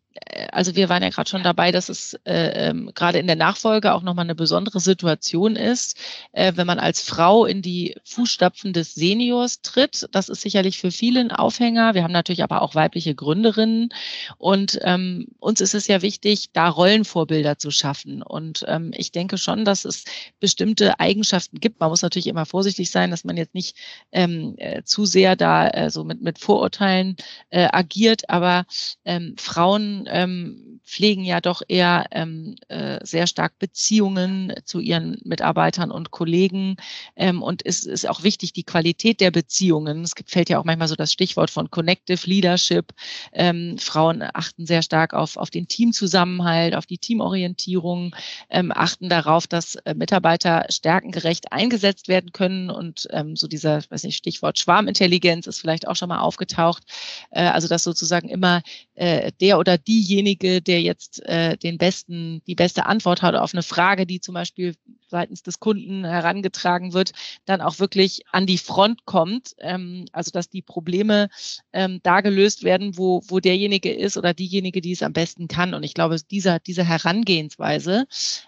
also 0.53 0.75
wir 0.75 0.89
waren 0.89 1.03
ja 1.03 1.11
gerade 1.11 1.29
schon 1.29 1.43
dabei, 1.43 1.73
dass 1.73 1.89
es 1.89 2.15
äh, 2.25 2.69
ähm, 2.69 2.91
gerade 2.95 3.19
in 3.19 3.27
der 3.27 3.37
Nachfolge 3.37 3.93
auch 3.95 4.03
nochmal 4.03 4.25
eine 4.25 4.35
besondere 4.35 4.81
Situation 4.81 5.57
ist, 5.57 5.97
äh, 6.33 6.53
wenn 6.57 6.67
man 6.67 6.79
als 6.79 7.03
Frau 7.03 7.45
in 7.45 7.63
die 7.63 7.97
Fußstapfen 8.05 8.73
des 8.73 8.95
Seniors 8.95 9.63
tritt. 9.63 10.09
Das 10.13 10.29
ist 10.29 10.41
sicherlich 10.41 10.79
für 10.79 10.91
viele 10.91 11.21
ein 11.21 11.33
Aufhänger. 11.33 11.95
Wir 11.95 12.03
haben 12.03 12.13
natürlich 12.13 12.43
aber 12.43 12.63
auch 12.63 12.75
weibliche 12.75 13.15
Gründerinnen 13.15 13.91
und 14.39 14.79
ähm, 14.83 15.29
uns 15.39 15.61
ist 15.61 15.75
es 15.75 15.87
ja 15.87 16.03
wichtig, 16.03 16.51
da 16.53 16.69
Rollenvorbilder 16.69 17.59
zu 17.59 17.71
schaffen. 17.71 18.23
Und 18.23 18.65
ähm, 18.69 18.93
ich 18.97 19.13
denke 19.13 19.39
schon, 19.39 19.65
dass 19.65 19.85
es 19.85 20.05
bestimmte 20.41 21.01
Eigenschaften 21.01 21.61
gibt. 21.61 21.81
Man 21.81 21.91
muss 21.91 22.03
natürlich 22.03 22.27
immer 22.27 22.47
vorsichtig 22.47 22.91
sein, 22.91 23.11
dass 23.11 23.25
man 23.25 23.37
jetzt 23.37 23.55
nicht 23.55 23.77
ähm, 24.13 24.55
äh, 24.59 24.83
zu 24.83 25.07
sehr 25.07 25.37
da 25.37 25.69
äh, 25.69 25.91
so 25.91 26.05
mit, 26.05 26.23
mit 26.23 26.39
Vorurteilen 26.39 27.17
äh, 27.51 27.69
agiert, 27.71 28.29
aber 28.31 28.67
ähm, 29.05 29.35
Frauen 29.39 29.98
ähm, 30.11 30.69
pflegen 30.89 31.23
ja 31.23 31.41
doch 31.41 31.61
eher 31.69 32.07
ähm, 32.13 32.57
äh, 32.69 32.99
sehr 33.05 33.27
stark 33.27 33.59
Beziehungen 33.59 34.55
zu 34.65 34.81
ihren 34.81 35.19
Mitarbeitern 35.23 35.91
und 35.91 36.11
Kollegen. 36.11 36.77
Ähm, 37.15 37.43
und 37.43 37.65
es 37.65 37.85
ist 37.85 38.09
auch 38.09 38.23
wichtig, 38.23 38.55
die 38.55 38.63
Qualität 38.63 39.21
der 39.21 39.31
Beziehungen. 39.31 40.03
Es 40.03 40.15
fällt 40.27 40.49
ja 40.49 40.59
auch 40.59 40.65
manchmal 40.65 40.89
so 40.89 40.97
das 40.97 41.13
Stichwort 41.13 41.51
von 41.51 41.71
Connective 41.71 42.27
Leadership. 42.27 42.95
Ähm, 43.33 43.77
Frauen 43.79 44.25
achten 44.33 44.65
sehr 44.67 44.83
stark 44.83 45.13
auf, 45.13 45.37
auf 45.37 45.51
den 45.51 45.69
Teamzusammenhalt, 45.69 46.75
auf 46.75 46.87
die 46.87 46.99
Teamorientierung, 46.99 48.17
ähm, 48.49 48.73
achten 48.75 49.11
darauf, 49.11 49.47
dass 49.47 49.75
äh, 49.75 49.95
Mitarbeiter 49.95 50.65
stärkengerecht 50.71 51.53
eingesetzt 51.53 52.09
werden 52.09 52.33
können. 52.33 52.71
Und 52.71 53.09
ähm, 53.11 53.37
so 53.37 53.47
dieser, 53.47 53.83
weiß 53.91 54.05
nicht, 54.05 54.17
Stichwort 54.17 54.59
Schwarmintelligenz 54.59 55.47
ist 55.47 55.61
vielleicht 55.61 55.87
auch 55.87 55.97
schon 55.97 56.09
mal 56.09 56.21
aufgetaucht. 56.21 56.85
Äh, 57.31 57.43
also 57.43 57.69
dass 57.69 57.83
sozusagen 57.83 58.31
immer 58.31 58.63
äh, 58.95 59.33
der 59.41 59.59
oder 59.59 59.77
diejenige, 59.89 60.61
der 60.61 60.83
jetzt 60.83 61.25
äh, 61.27 61.57
den 61.57 61.79
besten, 61.79 62.43
die 62.47 62.55
beste 62.55 62.87
Antwort 62.87 63.23
hat 63.23 63.35
auf 63.35 63.55
eine 63.55 63.63
Frage, 63.63 64.07
die 64.07 64.21
zum 64.21 64.35
Beispiel 64.35 64.75
seitens 65.09 65.43
des 65.43 65.59
Kunden 65.59 66.05
herangetragen 66.05 66.93
wird, 66.93 67.13
dann 67.47 67.63
auch 67.63 67.79
wirklich 67.79 68.21
an 68.31 68.47
die 68.47 68.59
Front 68.59 69.07
kommt. 69.07 69.55
Ähm, 69.59 70.05
also 70.13 70.31
dass 70.31 70.51
die 70.51 70.61
Probleme 70.61 71.31
ähm, 71.73 72.01
da 72.03 72.21
gelöst 72.21 72.65
werden, 72.65 72.99
wo, 72.99 73.23
wo 73.29 73.41
derjenige 73.41 73.93
ist 73.93 74.19
oder 74.19 74.35
diejenige, 74.35 74.83
die 74.83 74.93
es 74.93 75.03
am 75.03 75.15
besten 75.15 75.49
kann. 75.49 75.73
Und 75.73 75.83
ich 75.83 75.95
glaube, 75.95 76.19
dieser, 76.31 76.59
diese 76.59 76.85
Herangehensweise, 76.85 78.07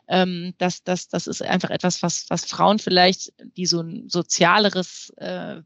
ähm, 0.08 0.52
das, 0.58 0.84
das, 0.84 1.08
das 1.08 1.26
ist 1.26 1.42
einfach 1.42 1.70
etwas, 1.70 2.02
was, 2.02 2.26
was 2.28 2.44
Frauen 2.44 2.78
vielleicht, 2.78 3.32
die 3.56 3.64
so 3.64 3.80
ein 3.80 4.08
sozialeres 4.08 5.10
äh, 5.16 5.62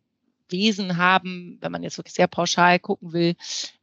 Wesen 0.54 0.96
haben, 0.96 1.58
wenn 1.60 1.72
man 1.72 1.82
jetzt 1.82 1.98
wirklich 1.98 2.14
sehr 2.14 2.28
pauschal 2.28 2.78
gucken 2.78 3.12
will, 3.12 3.34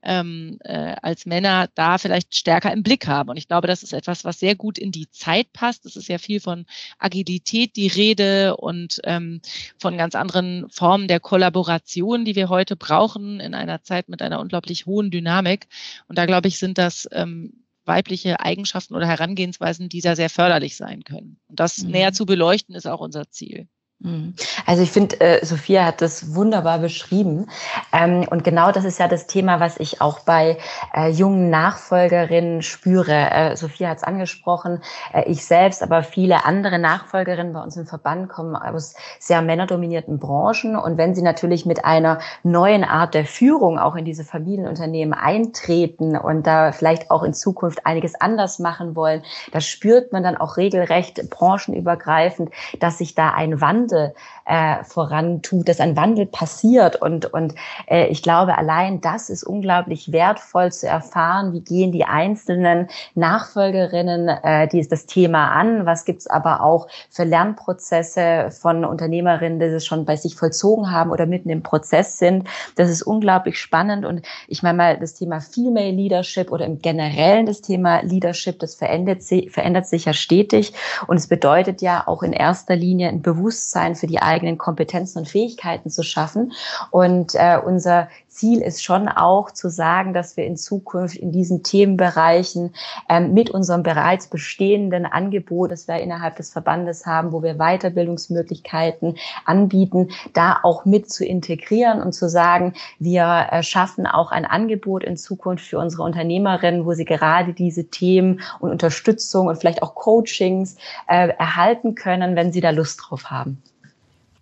ähm, 0.01 0.57
äh, 0.63 0.95
als 1.01 1.25
Männer 1.25 1.67
da 1.75 1.97
vielleicht 1.97 2.35
stärker 2.35 2.71
im 2.71 2.83
Blick 2.83 3.07
haben. 3.07 3.29
Und 3.29 3.37
ich 3.37 3.47
glaube, 3.47 3.67
das 3.67 3.83
ist 3.83 3.93
etwas, 3.93 4.23
was 4.23 4.39
sehr 4.39 4.55
gut 4.55 4.77
in 4.77 4.91
die 4.91 5.09
Zeit 5.09 5.51
passt. 5.53 5.85
Es 5.85 5.95
ist 5.95 6.07
ja 6.07 6.17
viel 6.17 6.39
von 6.39 6.65
Agilität 6.97 7.75
die 7.75 7.87
Rede 7.87 8.55
und 8.55 8.99
ähm, 9.03 9.41
von 9.77 9.97
ganz 9.97 10.15
anderen 10.15 10.69
Formen 10.69 11.07
der 11.07 11.19
Kollaboration, 11.19 12.25
die 12.25 12.35
wir 12.35 12.49
heute 12.49 12.75
brauchen 12.75 13.39
in 13.39 13.53
einer 13.53 13.83
Zeit 13.83 14.09
mit 14.09 14.21
einer 14.21 14.39
unglaublich 14.39 14.85
hohen 14.85 15.11
Dynamik. 15.11 15.67
Und 16.07 16.17
da 16.17 16.25
glaube 16.25 16.47
ich, 16.47 16.57
sind 16.57 16.77
das 16.77 17.07
ähm, 17.11 17.61
weibliche 17.85 18.39
Eigenschaften 18.39 18.95
oder 18.95 19.07
Herangehensweisen, 19.07 19.89
die 19.89 20.01
da 20.01 20.15
sehr 20.15 20.29
förderlich 20.29 20.75
sein 20.75 21.03
können. 21.03 21.39
Und 21.47 21.59
das 21.59 21.79
mhm. 21.79 21.91
näher 21.91 22.13
zu 22.13 22.25
beleuchten, 22.25 22.75
ist 22.75 22.87
auch 22.87 23.01
unser 23.01 23.29
Ziel. 23.29 23.67
Mhm. 24.03 24.33
Also 24.65 24.81
ich 24.81 24.91
finde, 24.91 25.19
äh, 25.21 25.45
Sophia 25.45 25.85
hat 25.85 26.01
das 26.01 26.33
wunderbar 26.33 26.79
beschrieben. 26.79 27.47
Ähm, 27.93 28.25
und 28.29 28.43
genau 28.43 28.71
das 28.71 28.83
ist 28.83 28.99
ja 28.99 29.07
das 29.07 29.27
Thema, 29.27 29.59
was 29.59 29.79
ich 29.79 30.01
auch 30.01 30.21
bei 30.21 30.57
äh, 30.93 31.09
jungen 31.09 31.51
Nachfolgerinnen 31.51 32.63
spüre. 32.63 33.13
Äh, 33.13 33.55
Sophia 33.55 33.89
hat 33.89 33.97
es 33.97 34.03
angesprochen, 34.03 34.81
äh, 35.13 35.29
ich 35.29 35.45
selbst, 35.45 35.83
aber 35.83 36.01
viele 36.01 36.45
andere 36.45 36.79
Nachfolgerinnen 36.79 37.53
bei 37.53 37.61
uns 37.61 37.77
im 37.77 37.85
Verband 37.85 38.29
kommen 38.29 38.55
aus 38.55 38.95
sehr 39.19 39.43
männerdominierten 39.43 40.17
Branchen. 40.17 40.75
Und 40.75 40.97
wenn 40.97 41.13
sie 41.13 41.21
natürlich 41.21 41.67
mit 41.67 41.85
einer 41.85 42.19
neuen 42.41 42.83
Art 42.83 43.13
der 43.13 43.25
Führung 43.25 43.77
auch 43.77 43.95
in 43.95 44.05
diese 44.05 44.23
Familienunternehmen 44.23 45.13
eintreten 45.13 46.17
und 46.17 46.47
da 46.47 46.71
vielleicht 46.71 47.11
auch 47.11 47.21
in 47.21 47.35
Zukunft 47.35 47.85
einiges 47.85 48.19
anders 48.19 48.57
machen 48.57 48.95
wollen, 48.95 49.21
da 49.51 49.61
spürt 49.61 50.11
man 50.11 50.23
dann 50.23 50.37
auch 50.37 50.57
regelrecht 50.57 51.29
branchenübergreifend, 51.29 52.49
dass 52.79 52.97
sich 52.97 53.13
da 53.13 53.31
ein 53.31 53.61
Wandel 53.61 53.90
Wandel 53.91 54.13
äh, 54.51 54.83
vorantut, 54.83 55.69
dass 55.69 55.79
ein 55.79 55.95
Wandel 55.95 56.25
passiert. 56.25 57.01
Und, 57.01 57.31
und 57.33 57.55
äh, 57.87 58.07
ich 58.07 58.21
glaube, 58.21 58.57
allein 58.57 58.99
das 58.99 59.29
ist 59.29 59.43
unglaublich 59.43 60.11
wertvoll 60.11 60.73
zu 60.73 60.87
erfahren. 60.87 61.53
Wie 61.53 61.61
gehen 61.61 61.93
die 61.93 62.03
einzelnen 62.03 62.89
Nachfolgerinnen 63.15 64.27
äh, 64.27 64.67
die 64.67 64.79
ist 64.79 64.91
das 64.91 65.05
Thema 65.05 65.51
an? 65.51 65.85
Was 65.85 66.03
gibt's 66.03 66.27
aber 66.27 66.63
auch 66.63 66.87
für 67.09 67.23
Lernprozesse 67.23 68.49
von 68.51 68.83
Unternehmerinnen, 68.83 69.59
die 69.59 69.71
das 69.71 69.85
schon 69.85 70.03
bei 70.03 70.17
sich 70.17 70.35
vollzogen 70.35 70.91
haben 70.91 71.11
oder 71.11 71.25
mitten 71.25 71.49
im 71.49 71.63
Prozess 71.63 72.19
sind? 72.19 72.45
Das 72.75 72.89
ist 72.89 73.03
unglaublich 73.03 73.57
spannend. 73.57 74.05
Und 74.05 74.21
ich 74.49 74.63
meine 74.63 74.77
mal, 74.77 74.99
das 74.99 75.13
Thema 75.13 75.39
Female 75.39 75.91
Leadership 75.91 76.51
oder 76.51 76.65
im 76.65 76.79
Generellen 76.79 77.45
das 77.45 77.61
Thema 77.61 78.01
Leadership, 78.01 78.59
das 78.59 78.75
verändert, 78.75 79.23
verändert 79.23 79.87
sich 79.87 80.05
ja 80.05 80.13
stetig. 80.13 80.73
Und 81.07 81.15
es 81.15 81.27
bedeutet 81.27 81.81
ja 81.81 82.03
auch 82.05 82.21
in 82.21 82.33
erster 82.33 82.75
Linie 82.75 83.07
ein 83.07 83.21
Bewusstsein 83.21 83.95
für 83.95 84.07
die 84.07 84.19
eigenen 84.41 84.57
Kompetenzen 84.57 85.19
und 85.19 85.27
Fähigkeiten 85.27 85.89
zu 85.89 86.03
schaffen. 86.03 86.53
Und 86.89 87.35
äh, 87.35 87.59
unser 87.63 88.09
Ziel 88.27 88.61
ist 88.61 88.83
schon 88.83 89.07
auch 89.07 89.51
zu 89.51 89.69
sagen, 89.69 90.13
dass 90.13 90.35
wir 90.37 90.45
in 90.45 90.57
Zukunft 90.57 91.15
in 91.15 91.31
diesen 91.31 91.63
Themenbereichen 91.63 92.73
ähm, 93.09 93.33
mit 93.33 93.49
unserem 93.51 93.83
bereits 93.83 94.27
bestehenden 94.27 95.05
Angebot, 95.05 95.71
das 95.71 95.87
wir 95.87 95.99
innerhalb 95.99 96.37
des 96.37 96.49
Verbandes 96.49 97.05
haben, 97.05 97.33
wo 97.33 97.43
wir 97.43 97.55
Weiterbildungsmöglichkeiten 97.55 99.17
anbieten, 99.45 100.09
da 100.33 100.59
auch 100.63 100.85
mit 100.85 101.11
zu 101.11 101.25
integrieren 101.25 102.01
und 102.01 102.13
zu 102.13 102.29
sagen, 102.29 102.73
wir 102.99 103.47
äh, 103.51 103.63
schaffen 103.63 104.07
auch 104.07 104.31
ein 104.31 104.45
Angebot 104.45 105.03
in 105.03 105.17
Zukunft 105.17 105.65
für 105.65 105.77
unsere 105.77 106.03
Unternehmerinnen, 106.03 106.85
wo 106.85 106.93
sie 106.93 107.05
gerade 107.05 107.53
diese 107.53 107.89
Themen 107.89 108.41
und 108.59 108.71
Unterstützung 108.71 109.47
und 109.47 109.57
vielleicht 109.57 109.83
auch 109.83 109.93
Coachings 109.93 110.77
äh, 111.07 111.29
erhalten 111.29 111.95
können, 111.95 112.35
wenn 112.35 112.51
sie 112.51 112.61
da 112.61 112.69
Lust 112.71 113.01
drauf 113.03 113.25
haben. 113.29 113.61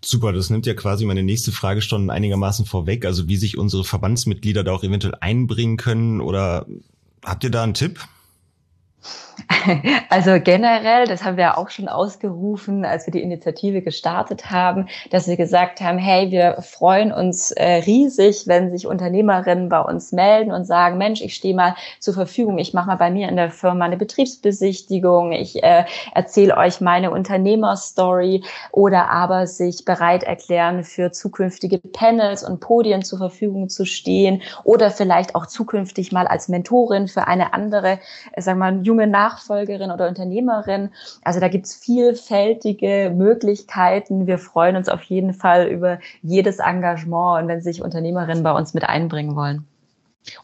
Super, 0.04 0.32
das 0.32 0.50
nimmt 0.50 0.66
ja 0.66 0.74
quasi 0.74 1.06
meine 1.06 1.24
nächste 1.24 1.52
Fragestunde 1.52 2.14
einigermaßen 2.14 2.66
vorweg, 2.66 3.06
also 3.06 3.28
wie 3.28 3.36
sich 3.36 3.58
unsere 3.58 3.84
Verbandsmitglieder 3.84 4.64
da 4.64 4.72
auch 4.72 4.84
eventuell 4.84 5.16
einbringen 5.20 5.78
können 5.78 6.22
oder 6.22 6.66
habt 7.24 7.44
ihr 7.44 7.50
da 7.50 7.64
einen 7.64 7.74
Tipp? 7.74 8.00
Also 10.10 10.40
generell, 10.44 11.06
das 11.06 11.24
haben 11.24 11.38
wir 11.38 11.58
auch 11.58 11.70
schon 11.70 11.88
ausgerufen, 11.88 12.86
als 12.86 13.06
wir 13.06 13.12
die 13.12 13.22
Initiative 13.22 13.82
gestartet 13.82 14.50
haben, 14.50 14.88
dass 15.12 15.28
wir 15.28 15.38
gesagt 15.38 15.82
haben, 15.82 15.98
hey, 15.98 16.32
wir 16.32 16.62
freuen 16.62 17.12
uns 17.12 17.52
äh, 17.52 17.84
riesig, 17.86 18.48
wenn 18.48 18.72
sich 18.72 18.88
Unternehmerinnen 18.88 19.70
bei 19.70 19.80
uns 19.80 20.12
melden 20.12 20.52
und 20.52 20.66
sagen, 20.66 20.98
Mensch, 20.98 21.22
ich 21.22 21.36
stehe 21.36 21.56
mal 21.56 21.76
zur 22.00 22.14
Verfügung, 22.14 22.58
ich 22.58 22.74
mache 22.74 22.88
mal 22.88 22.96
bei 22.96 23.12
mir 23.12 23.30
in 23.30 23.36
der 23.36 23.52
Firma 23.52 23.86
eine 23.86 23.98
Betriebsbesichtigung, 23.98 25.32
ich 25.32 25.64
äh, 25.64 25.86
erzähle 26.14 26.58
euch 26.58 26.82
meine 26.82 27.12
Unternehmerstory 27.12 28.44
oder 28.72 29.10
aber 29.10 29.48
sich 29.48 29.86
bereit 29.86 30.24
erklären, 30.24 30.84
für 30.84 31.12
zukünftige 31.12 31.78
Panels 31.80 32.44
und 32.44 32.60
Podien 32.60 33.04
zur 33.04 33.20
Verfügung 33.20 33.70
zu 33.70 33.86
stehen 33.86 34.42
oder 34.64 34.92
vielleicht 34.92 35.36
auch 35.36 35.46
zukünftig 35.46 36.12
mal 36.12 36.28
als 36.28 36.48
Mentorin 36.48 37.08
für 37.08 37.28
eine 37.28 37.54
andere, 37.54 38.00
äh, 38.34 38.42
sagen 38.42 38.60
wir 38.60 38.72
mal, 38.72 38.82
junge 38.84 39.08
Nachfolgerin 39.30 39.92
oder 39.92 40.08
Unternehmerin. 40.08 40.90
Also 41.24 41.40
da 41.40 41.48
gibt's 41.48 41.76
vielfältige 41.76 43.14
Möglichkeiten. 43.16 44.28
Wir 44.28 44.38
freuen 44.38 44.76
uns 44.76 44.90
auf 44.90 45.04
jeden 45.04 45.34
Fall 45.34 45.68
über 45.68 46.00
jedes 46.22 46.60
Engagement 46.60 47.44
und 47.44 47.48
wenn 47.48 47.62
sich 47.62 47.82
Unternehmerinnen 47.82 48.44
bei 48.44 48.52
uns 48.52 48.74
mit 48.74 48.84
einbringen 48.84 49.36
wollen. 49.36 49.69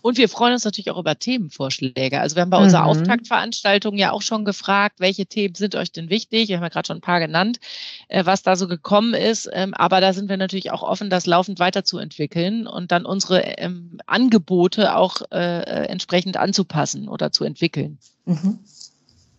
Und 0.01 0.17
wir 0.17 0.29
freuen 0.29 0.53
uns 0.53 0.65
natürlich 0.65 0.91
auch 0.91 0.99
über 0.99 1.17
Themenvorschläge. 1.17 2.19
Also 2.19 2.35
wir 2.35 2.41
haben 2.41 2.49
bei 2.49 2.61
unserer 2.61 2.83
mhm. 2.83 2.89
Auftaktveranstaltung 2.89 3.97
ja 3.97 4.11
auch 4.11 4.21
schon 4.21 4.45
gefragt, 4.45 4.99
welche 4.99 5.25
Themen 5.25 5.55
sind 5.55 5.75
euch 5.75 5.91
denn 5.91 6.09
wichtig? 6.09 6.49
Wir 6.49 6.57
haben 6.57 6.63
ja 6.63 6.69
gerade 6.69 6.87
schon 6.87 6.97
ein 6.97 7.01
paar 7.01 7.19
genannt, 7.19 7.59
äh, 8.07 8.25
was 8.25 8.43
da 8.43 8.55
so 8.55 8.67
gekommen 8.67 9.13
ist. 9.13 9.49
Ähm, 9.51 9.73
aber 9.73 10.01
da 10.01 10.13
sind 10.13 10.29
wir 10.29 10.37
natürlich 10.37 10.71
auch 10.71 10.83
offen, 10.83 11.09
das 11.09 11.25
laufend 11.25 11.59
weiterzuentwickeln 11.59 12.67
und 12.67 12.91
dann 12.91 13.05
unsere 13.05 13.41
ähm, 13.57 13.97
Angebote 14.05 14.95
auch 14.95 15.21
äh, 15.31 15.61
äh, 15.61 15.85
entsprechend 15.87 16.37
anzupassen 16.37 17.07
oder 17.07 17.31
zu 17.31 17.43
entwickeln. 17.43 17.97
Mhm. 18.25 18.59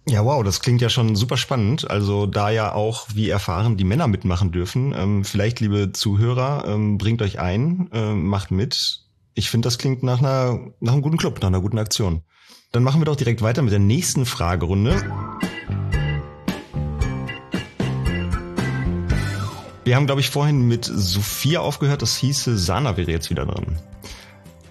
Ja, 0.09 0.25
wow, 0.25 0.45
das 0.45 0.61
klingt 0.61 0.81
ja 0.81 0.88
schon 0.88 1.17
super 1.17 1.37
spannend. 1.37 1.91
Also 1.91 2.26
da 2.26 2.50
ja 2.50 2.73
auch, 2.73 3.09
wie 3.15 3.29
erfahren, 3.29 3.76
die 3.76 3.83
Männer 3.83 4.07
mitmachen 4.07 4.53
dürfen. 4.53 4.95
Ähm, 4.97 5.25
vielleicht, 5.25 5.59
liebe 5.59 5.91
Zuhörer, 5.91 6.79
bringt 6.97 7.23
euch 7.23 7.41
ein, 7.41 7.88
macht 7.91 8.53
mit. 8.53 9.05
Ich 9.38 9.50
finde, 9.50 9.66
das 9.66 9.76
klingt 9.76 10.02
nach 10.02 10.21
einer, 10.21 10.59
nach 10.81 10.95
einem 10.95 11.02
guten 11.02 11.19
Club, 11.19 11.40
nach 11.43 11.49
einer 11.49 11.61
guten 11.61 11.78
Aktion. 11.78 12.23
Dann 12.73 12.83
machen 12.83 13.02
wir 13.02 13.05
doch 13.05 13.16
direkt 13.16 13.43
weiter 13.43 13.61
mit 13.61 13.71
der 13.71 13.78
nächsten 13.78 14.25
Fragerunde. 14.25 14.97
Wir 19.85 19.95
haben, 19.95 20.07
glaube 20.07 20.23
ich, 20.23 20.31
vorhin 20.31 20.66
mit 20.66 20.87
Sophia 20.87 21.61
aufgehört. 21.61 22.00
Das 22.00 22.16
hieße, 22.16 22.57
Sana 22.57 22.97
wäre 22.97 23.11
jetzt 23.11 23.28
wieder 23.28 23.45
dran. 23.45 23.78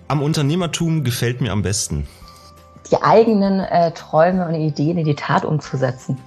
Am 0.07 0.24
Unternehmertum 0.24 1.03
gefällt 1.03 1.41
mir 1.41 1.51
am 1.51 1.62
besten 1.62 2.07
die 2.91 3.01
eigenen 3.01 3.60
äh, 3.60 3.91
Träume 3.93 4.48
und 4.48 4.55
Ideen 4.55 4.98
in 4.98 5.05
die 5.05 5.15
Tat 5.15 5.45
umzusetzen. 5.45 6.17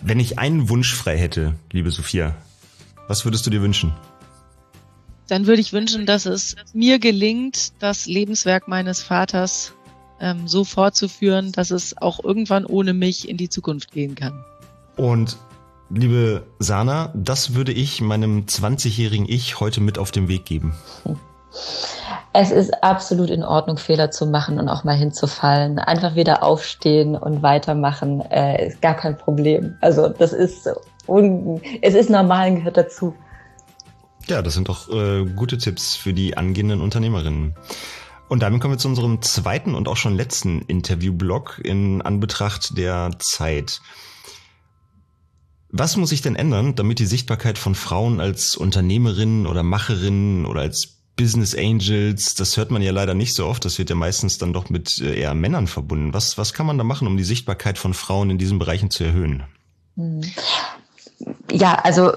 Wenn 0.00 0.20
ich 0.20 0.38
einen 0.38 0.68
Wunsch 0.68 0.94
frei 0.94 1.16
hätte, 1.16 1.54
liebe 1.70 1.90
Sophia, 1.90 2.34
was 3.08 3.24
würdest 3.24 3.46
du 3.46 3.50
dir 3.50 3.62
wünschen? 3.62 3.94
Dann 5.28 5.46
würde 5.46 5.60
ich 5.60 5.72
wünschen, 5.72 6.06
dass 6.06 6.26
es 6.26 6.56
mir 6.72 6.98
gelingt, 6.98 7.72
das 7.78 8.06
Lebenswerk 8.06 8.68
meines 8.68 9.02
Vaters 9.02 9.72
ähm, 10.20 10.46
so 10.46 10.64
fortzuführen, 10.64 11.52
dass 11.52 11.70
es 11.70 11.96
auch 11.96 12.22
irgendwann 12.22 12.66
ohne 12.66 12.92
mich 12.92 13.28
in 13.28 13.36
die 13.36 13.48
Zukunft 13.48 13.92
gehen 13.92 14.14
kann. 14.14 14.44
Und 14.96 15.36
liebe 15.90 16.44
Sana, 16.58 17.12
das 17.14 17.54
würde 17.54 17.72
ich 17.72 18.00
meinem 18.00 18.44
20-jährigen 18.46 19.26
Ich 19.28 19.60
heute 19.60 19.80
mit 19.80 19.98
auf 19.98 20.10
den 20.10 20.28
Weg 20.28 20.44
geben. 20.44 20.74
Es 22.32 22.50
ist 22.50 22.82
absolut 22.82 23.30
in 23.30 23.44
Ordnung, 23.44 23.76
Fehler 23.76 24.10
zu 24.10 24.26
machen 24.26 24.58
und 24.58 24.68
auch 24.68 24.82
mal 24.84 24.96
hinzufallen. 24.96 25.78
Einfach 25.78 26.16
wieder 26.16 26.42
aufstehen 26.42 27.16
und 27.16 27.42
weitermachen, 27.42 28.20
äh, 28.22 28.68
ist 28.68 28.82
gar 28.82 28.94
kein 28.94 29.16
Problem. 29.16 29.76
Also 29.80 30.08
das 30.08 30.32
ist, 30.32 30.68
es 31.80 31.94
ist 31.94 32.10
normal 32.10 32.50
und 32.50 32.56
gehört 32.56 32.76
dazu. 32.76 33.14
Ja, 34.28 34.42
das 34.42 34.54
sind 34.54 34.68
doch 34.68 34.88
äh, 34.90 35.24
gute 35.24 35.58
Tipps 35.58 35.96
für 35.96 36.14
die 36.14 36.36
angehenden 36.36 36.80
Unternehmerinnen. 36.80 37.54
Und 38.28 38.42
damit 38.42 38.60
kommen 38.60 38.74
wir 38.74 38.78
zu 38.78 38.88
unserem 38.88 39.20
zweiten 39.20 39.74
und 39.74 39.86
auch 39.86 39.96
schon 39.96 40.16
letzten 40.16 40.62
Interviewblock 40.62 41.60
in 41.62 42.00
Anbetracht 42.00 42.76
der 42.78 43.10
Zeit. 43.18 43.82
Was 45.68 45.96
muss 45.96 46.10
sich 46.10 46.22
denn 46.22 46.36
ändern, 46.36 46.74
damit 46.74 47.00
die 47.00 47.06
Sichtbarkeit 47.06 47.58
von 47.58 47.74
Frauen 47.74 48.20
als 48.20 48.56
Unternehmerinnen 48.56 49.46
oder 49.46 49.62
Macherinnen 49.62 50.46
oder 50.46 50.60
als 50.60 50.94
Business 51.16 51.54
Angels, 51.54 52.34
das 52.34 52.56
hört 52.56 52.70
man 52.70 52.82
ja 52.82 52.92
leider 52.92 53.14
nicht 53.14 53.34
so 53.34 53.46
oft. 53.46 53.64
Das 53.64 53.78
wird 53.78 53.90
ja 53.90 53.96
meistens 53.96 54.38
dann 54.38 54.52
doch 54.52 54.68
mit 54.70 54.98
äh, 55.00 55.20
eher 55.20 55.34
Männern 55.34 55.66
verbunden. 55.66 56.12
Was, 56.12 56.38
was 56.38 56.52
kann 56.52 56.66
man 56.66 56.78
da 56.78 56.84
machen, 56.84 57.06
um 57.06 57.16
die 57.16 57.24
Sichtbarkeit 57.24 57.78
von 57.78 57.94
Frauen 57.94 58.30
in 58.30 58.38
diesen 58.38 58.58
Bereichen 58.58 58.90
zu 58.90 59.04
erhöhen? 59.04 59.44
Ja, 61.52 61.78
also 61.84 62.10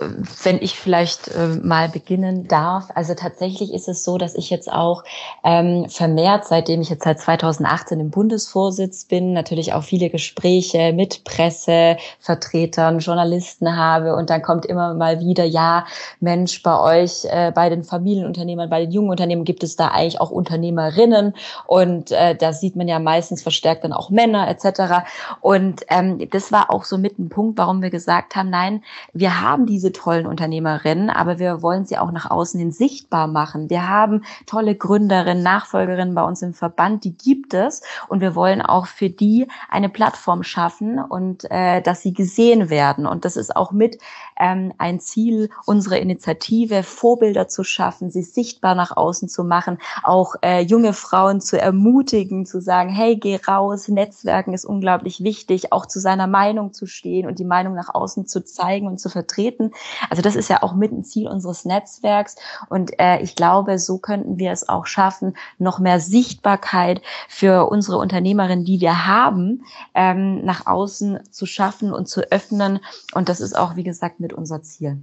wenn 0.43 0.57
ich 0.59 0.79
vielleicht 0.79 1.27
äh, 1.27 1.47
mal 1.61 1.87
beginnen 1.87 2.47
darf, 2.47 2.89
also 2.95 3.13
tatsächlich 3.13 3.71
ist 3.71 3.87
es 3.87 4.03
so, 4.03 4.17
dass 4.17 4.33
ich 4.33 4.49
jetzt 4.49 4.71
auch 4.71 5.03
ähm, 5.43 5.87
vermehrt, 5.89 6.45
seitdem 6.45 6.81
ich 6.81 6.89
jetzt 6.89 7.03
seit 7.03 7.19
2018 7.19 7.99
im 7.99 8.09
Bundesvorsitz 8.09 9.05
bin, 9.05 9.33
natürlich 9.33 9.73
auch 9.73 9.83
viele 9.83 10.09
Gespräche 10.09 10.93
mit 10.93 11.23
Pressevertretern, 11.25 12.97
Journalisten 12.97 13.77
habe. 13.77 14.15
Und 14.15 14.31
dann 14.31 14.41
kommt 14.41 14.65
immer 14.65 14.95
mal 14.95 15.19
wieder, 15.19 15.43
ja, 15.43 15.85
Mensch, 16.19 16.63
bei 16.63 16.79
euch, 16.79 17.25
äh, 17.25 17.51
bei 17.53 17.69
den 17.69 17.83
Familienunternehmern, 17.83 18.69
bei 18.69 18.81
den 18.81 18.91
jungen 18.91 19.11
Unternehmen 19.11 19.43
gibt 19.43 19.63
es 19.63 19.75
da 19.75 19.89
eigentlich 19.89 20.19
auch 20.19 20.31
Unternehmerinnen. 20.31 21.35
Und 21.67 22.11
äh, 22.11 22.35
da 22.35 22.51
sieht 22.51 22.75
man 22.75 22.87
ja 22.87 22.97
meistens 22.97 23.43
verstärkt 23.43 23.83
dann 23.83 23.93
auch 23.93 24.09
Männer 24.09 24.47
etc. 24.49 25.05
Und 25.41 25.81
ähm, 25.89 26.27
das 26.31 26.51
war 26.51 26.71
auch 26.71 26.83
so 26.83 26.97
mit 26.97 27.19
ein 27.19 27.29
Punkt, 27.29 27.59
warum 27.59 27.83
wir 27.83 27.91
gesagt 27.91 28.35
haben, 28.35 28.49
nein, 28.49 28.81
wir 29.13 29.41
haben 29.41 29.65
diese 29.65 29.91
tollen 29.91 30.25
Unternehmerinnen, 30.25 31.09
aber 31.09 31.39
wir 31.39 31.61
wollen 31.61 31.85
sie 31.85 31.97
auch 31.97 32.11
nach 32.11 32.29
außen 32.29 32.59
hin 32.59 32.71
sichtbar 32.71 33.27
machen. 33.27 33.69
Wir 33.69 33.87
haben 33.87 34.23
tolle 34.45 34.75
Gründerinnen, 34.75 35.43
Nachfolgerinnen 35.43 36.15
bei 36.15 36.23
uns 36.23 36.41
im 36.41 36.53
Verband, 36.53 37.03
die 37.03 37.15
gibt 37.17 37.53
es 37.53 37.81
und 38.07 38.21
wir 38.21 38.35
wollen 38.35 38.61
auch 38.61 38.87
für 38.87 39.09
die 39.09 39.47
eine 39.69 39.89
Plattform 39.89 40.43
schaffen 40.43 40.99
und 40.99 41.49
äh, 41.49 41.81
dass 41.81 42.01
sie 42.01 42.13
gesehen 42.13 42.69
werden. 42.69 43.05
Und 43.05 43.25
das 43.25 43.37
ist 43.37 43.55
auch 43.55 43.71
mit 43.71 43.97
ähm, 44.39 44.73
ein 44.77 44.99
Ziel 44.99 45.49
unserer 45.65 45.99
Initiative, 45.99 46.83
Vorbilder 46.83 47.47
zu 47.47 47.63
schaffen, 47.63 48.11
sie 48.11 48.23
sichtbar 48.23 48.75
nach 48.75 48.95
außen 48.95 49.29
zu 49.29 49.43
machen, 49.43 49.77
auch 50.03 50.35
äh, 50.41 50.61
junge 50.61 50.93
Frauen 50.93 51.41
zu 51.41 51.59
ermutigen, 51.59 52.45
zu 52.45 52.61
sagen, 52.61 52.89
hey, 52.89 53.17
geh 53.17 53.39
raus, 53.47 53.87
Netzwerken 53.87 54.53
ist 54.53 54.65
unglaublich 54.65 55.23
wichtig, 55.23 55.71
auch 55.71 55.85
zu 55.85 55.99
seiner 55.99 56.27
Meinung 56.27 56.73
zu 56.73 56.85
stehen 56.85 57.27
und 57.27 57.39
die 57.39 57.45
Meinung 57.45 57.73
nach 57.73 57.93
außen 57.93 58.27
zu 58.27 58.43
zeigen 58.43 58.87
und 58.87 58.99
zu 58.99 59.09
vertreten. 59.09 59.71
Also 60.09 60.21
das 60.21 60.35
ist 60.35 60.49
ja 60.49 60.63
auch 60.63 60.73
mit 60.73 60.91
ein 60.91 61.03
Ziel 61.03 61.27
unseres 61.27 61.65
Netzwerks. 61.65 62.35
Und 62.69 62.99
äh, 62.99 63.19
ich 63.21 63.35
glaube, 63.35 63.79
so 63.79 63.97
könnten 63.97 64.37
wir 64.37 64.51
es 64.51 64.67
auch 64.69 64.85
schaffen, 64.85 65.35
noch 65.57 65.79
mehr 65.79 65.99
Sichtbarkeit 65.99 67.01
für 67.27 67.69
unsere 67.69 67.97
Unternehmerinnen, 67.97 68.65
die 68.65 68.81
wir 68.81 69.05
haben, 69.05 69.63
ähm, 69.93 70.43
nach 70.45 70.67
außen 70.67 71.19
zu 71.31 71.45
schaffen 71.45 71.93
und 71.93 72.07
zu 72.07 72.21
öffnen. 72.31 72.79
Und 73.13 73.29
das 73.29 73.41
ist 73.41 73.57
auch, 73.57 73.75
wie 73.75 73.83
gesagt, 73.83 74.19
mit 74.27 74.33
unser 74.33 74.61
Ziel. 74.61 75.01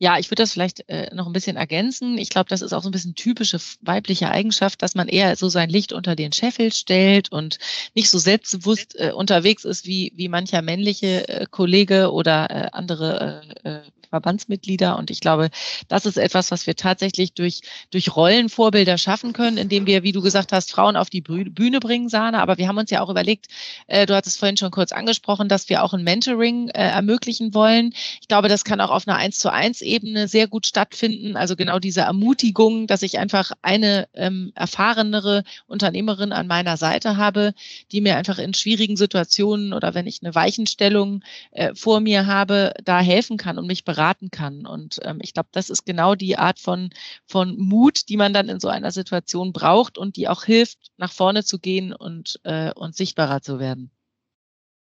Ja, 0.00 0.16
ich 0.18 0.30
würde 0.30 0.44
das 0.44 0.52
vielleicht 0.52 0.88
äh, 0.88 1.12
noch 1.12 1.26
ein 1.26 1.32
bisschen 1.32 1.56
ergänzen. 1.56 2.18
Ich 2.18 2.30
glaube, 2.30 2.48
das 2.48 2.62
ist 2.62 2.72
auch 2.72 2.82
so 2.82 2.88
ein 2.88 2.92
bisschen 2.92 3.16
typische 3.16 3.58
weibliche 3.80 4.30
Eigenschaft, 4.30 4.80
dass 4.80 4.94
man 4.94 5.08
eher 5.08 5.34
so 5.34 5.48
sein 5.48 5.68
Licht 5.68 5.92
unter 5.92 6.14
den 6.14 6.32
Scheffel 6.32 6.72
stellt 6.72 7.32
und 7.32 7.58
nicht 7.94 8.08
so 8.08 8.18
selbstbewusst 8.18 8.94
äh, 8.98 9.10
unterwegs 9.10 9.64
ist 9.64 9.86
wie, 9.86 10.12
wie 10.14 10.28
mancher 10.28 10.62
männliche 10.62 11.28
äh, 11.28 11.46
Kollege 11.50 12.12
oder 12.12 12.48
äh, 12.48 12.68
andere 12.72 13.42
äh, 13.64 13.68
äh 13.68 13.80
Verbandsmitglieder. 14.08 14.96
Und 14.96 15.10
ich 15.10 15.20
glaube, 15.20 15.50
das 15.88 16.06
ist 16.06 16.16
etwas, 16.16 16.50
was 16.50 16.66
wir 16.66 16.76
tatsächlich 16.76 17.34
durch, 17.34 17.60
durch 17.90 18.14
Rollenvorbilder 18.16 18.98
schaffen 18.98 19.32
können, 19.32 19.58
indem 19.58 19.86
wir, 19.86 20.02
wie 20.02 20.12
du 20.12 20.22
gesagt 20.22 20.52
hast, 20.52 20.72
Frauen 20.72 20.96
auf 20.96 21.10
die 21.10 21.20
Bühne 21.20 21.80
bringen, 21.80 22.08
Sahne. 22.08 22.40
Aber 22.40 22.58
wir 22.58 22.68
haben 22.68 22.78
uns 22.78 22.90
ja 22.90 23.00
auch 23.02 23.10
überlegt, 23.10 23.46
äh, 23.86 24.06
du 24.06 24.14
hattest 24.14 24.38
vorhin 24.38 24.56
schon 24.56 24.70
kurz 24.70 24.92
angesprochen, 24.92 25.48
dass 25.48 25.68
wir 25.68 25.82
auch 25.82 25.92
ein 25.92 26.04
Mentoring 26.04 26.68
äh, 26.70 26.88
ermöglichen 26.88 27.54
wollen. 27.54 27.92
Ich 28.20 28.28
glaube, 28.28 28.48
das 28.48 28.64
kann 28.64 28.80
auch 28.80 28.90
auf 28.90 29.06
einer 29.06 29.16
1 29.16 29.38
zu 29.38 29.52
1 29.52 29.82
Ebene 29.82 30.28
sehr 30.28 30.48
gut 30.48 30.66
stattfinden. 30.66 31.36
Also 31.36 31.56
genau 31.56 31.78
diese 31.78 32.00
Ermutigung, 32.00 32.86
dass 32.86 33.02
ich 33.02 33.18
einfach 33.18 33.52
eine 33.62 34.08
ähm, 34.14 34.52
erfahrenere 34.54 35.44
Unternehmerin 35.66 36.32
an 36.32 36.46
meiner 36.46 36.76
Seite 36.76 37.16
habe, 37.16 37.54
die 37.92 38.00
mir 38.00 38.16
einfach 38.16 38.38
in 38.38 38.54
schwierigen 38.54 38.96
Situationen 38.96 39.72
oder 39.72 39.94
wenn 39.94 40.06
ich 40.06 40.22
eine 40.22 40.34
Weichenstellung 40.34 41.22
äh, 41.50 41.74
vor 41.74 42.00
mir 42.00 42.26
habe, 42.26 42.72
da 42.84 43.00
helfen 43.00 43.36
kann 43.36 43.58
und 43.58 43.66
mich 43.66 43.84
beraten 43.84 43.97
beraten 43.98 44.30
kann. 44.30 44.64
Und 44.64 45.00
ähm, 45.02 45.18
ich 45.20 45.34
glaube, 45.34 45.48
das 45.52 45.70
ist 45.70 45.84
genau 45.84 46.14
die 46.14 46.38
Art 46.38 46.60
von, 46.60 46.90
von 47.26 47.58
Mut, 47.58 48.08
die 48.08 48.16
man 48.16 48.32
dann 48.32 48.48
in 48.48 48.60
so 48.60 48.68
einer 48.68 48.92
Situation 48.92 49.52
braucht 49.52 49.98
und 49.98 50.16
die 50.16 50.28
auch 50.28 50.44
hilft, 50.44 50.78
nach 50.96 51.12
vorne 51.12 51.44
zu 51.44 51.58
gehen 51.58 51.92
und, 51.92 52.38
äh, 52.44 52.72
und 52.72 52.94
sichtbarer 52.94 53.42
zu 53.42 53.58
werden. 53.58 53.90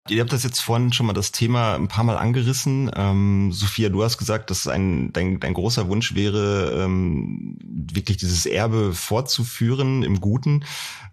Ihr 0.09 0.21
habt 0.21 0.32
das 0.32 0.42
jetzt 0.42 0.61
vorhin 0.61 0.92
schon 0.92 1.06
mal 1.06 1.12
das 1.12 1.30
Thema 1.30 1.75
ein 1.75 1.87
paar 1.87 2.02
Mal 2.02 2.16
angerissen. 2.16 2.90
Ähm, 2.97 3.52
Sophia, 3.52 3.88
du 3.88 4.02
hast 4.02 4.18
gesagt, 4.18 4.50
dass 4.50 4.66
ein, 4.66 5.12
dein, 5.12 5.38
dein 5.38 5.54
großer 5.54 5.88
Wunsch 5.88 6.16
wäre, 6.16 6.73
ähm, 6.85 7.56
wirklich 7.62 8.16
dieses 8.16 8.44
Erbe 8.44 8.94
fortzuführen 8.94 10.02
im 10.02 10.21
Guten. 10.21 10.64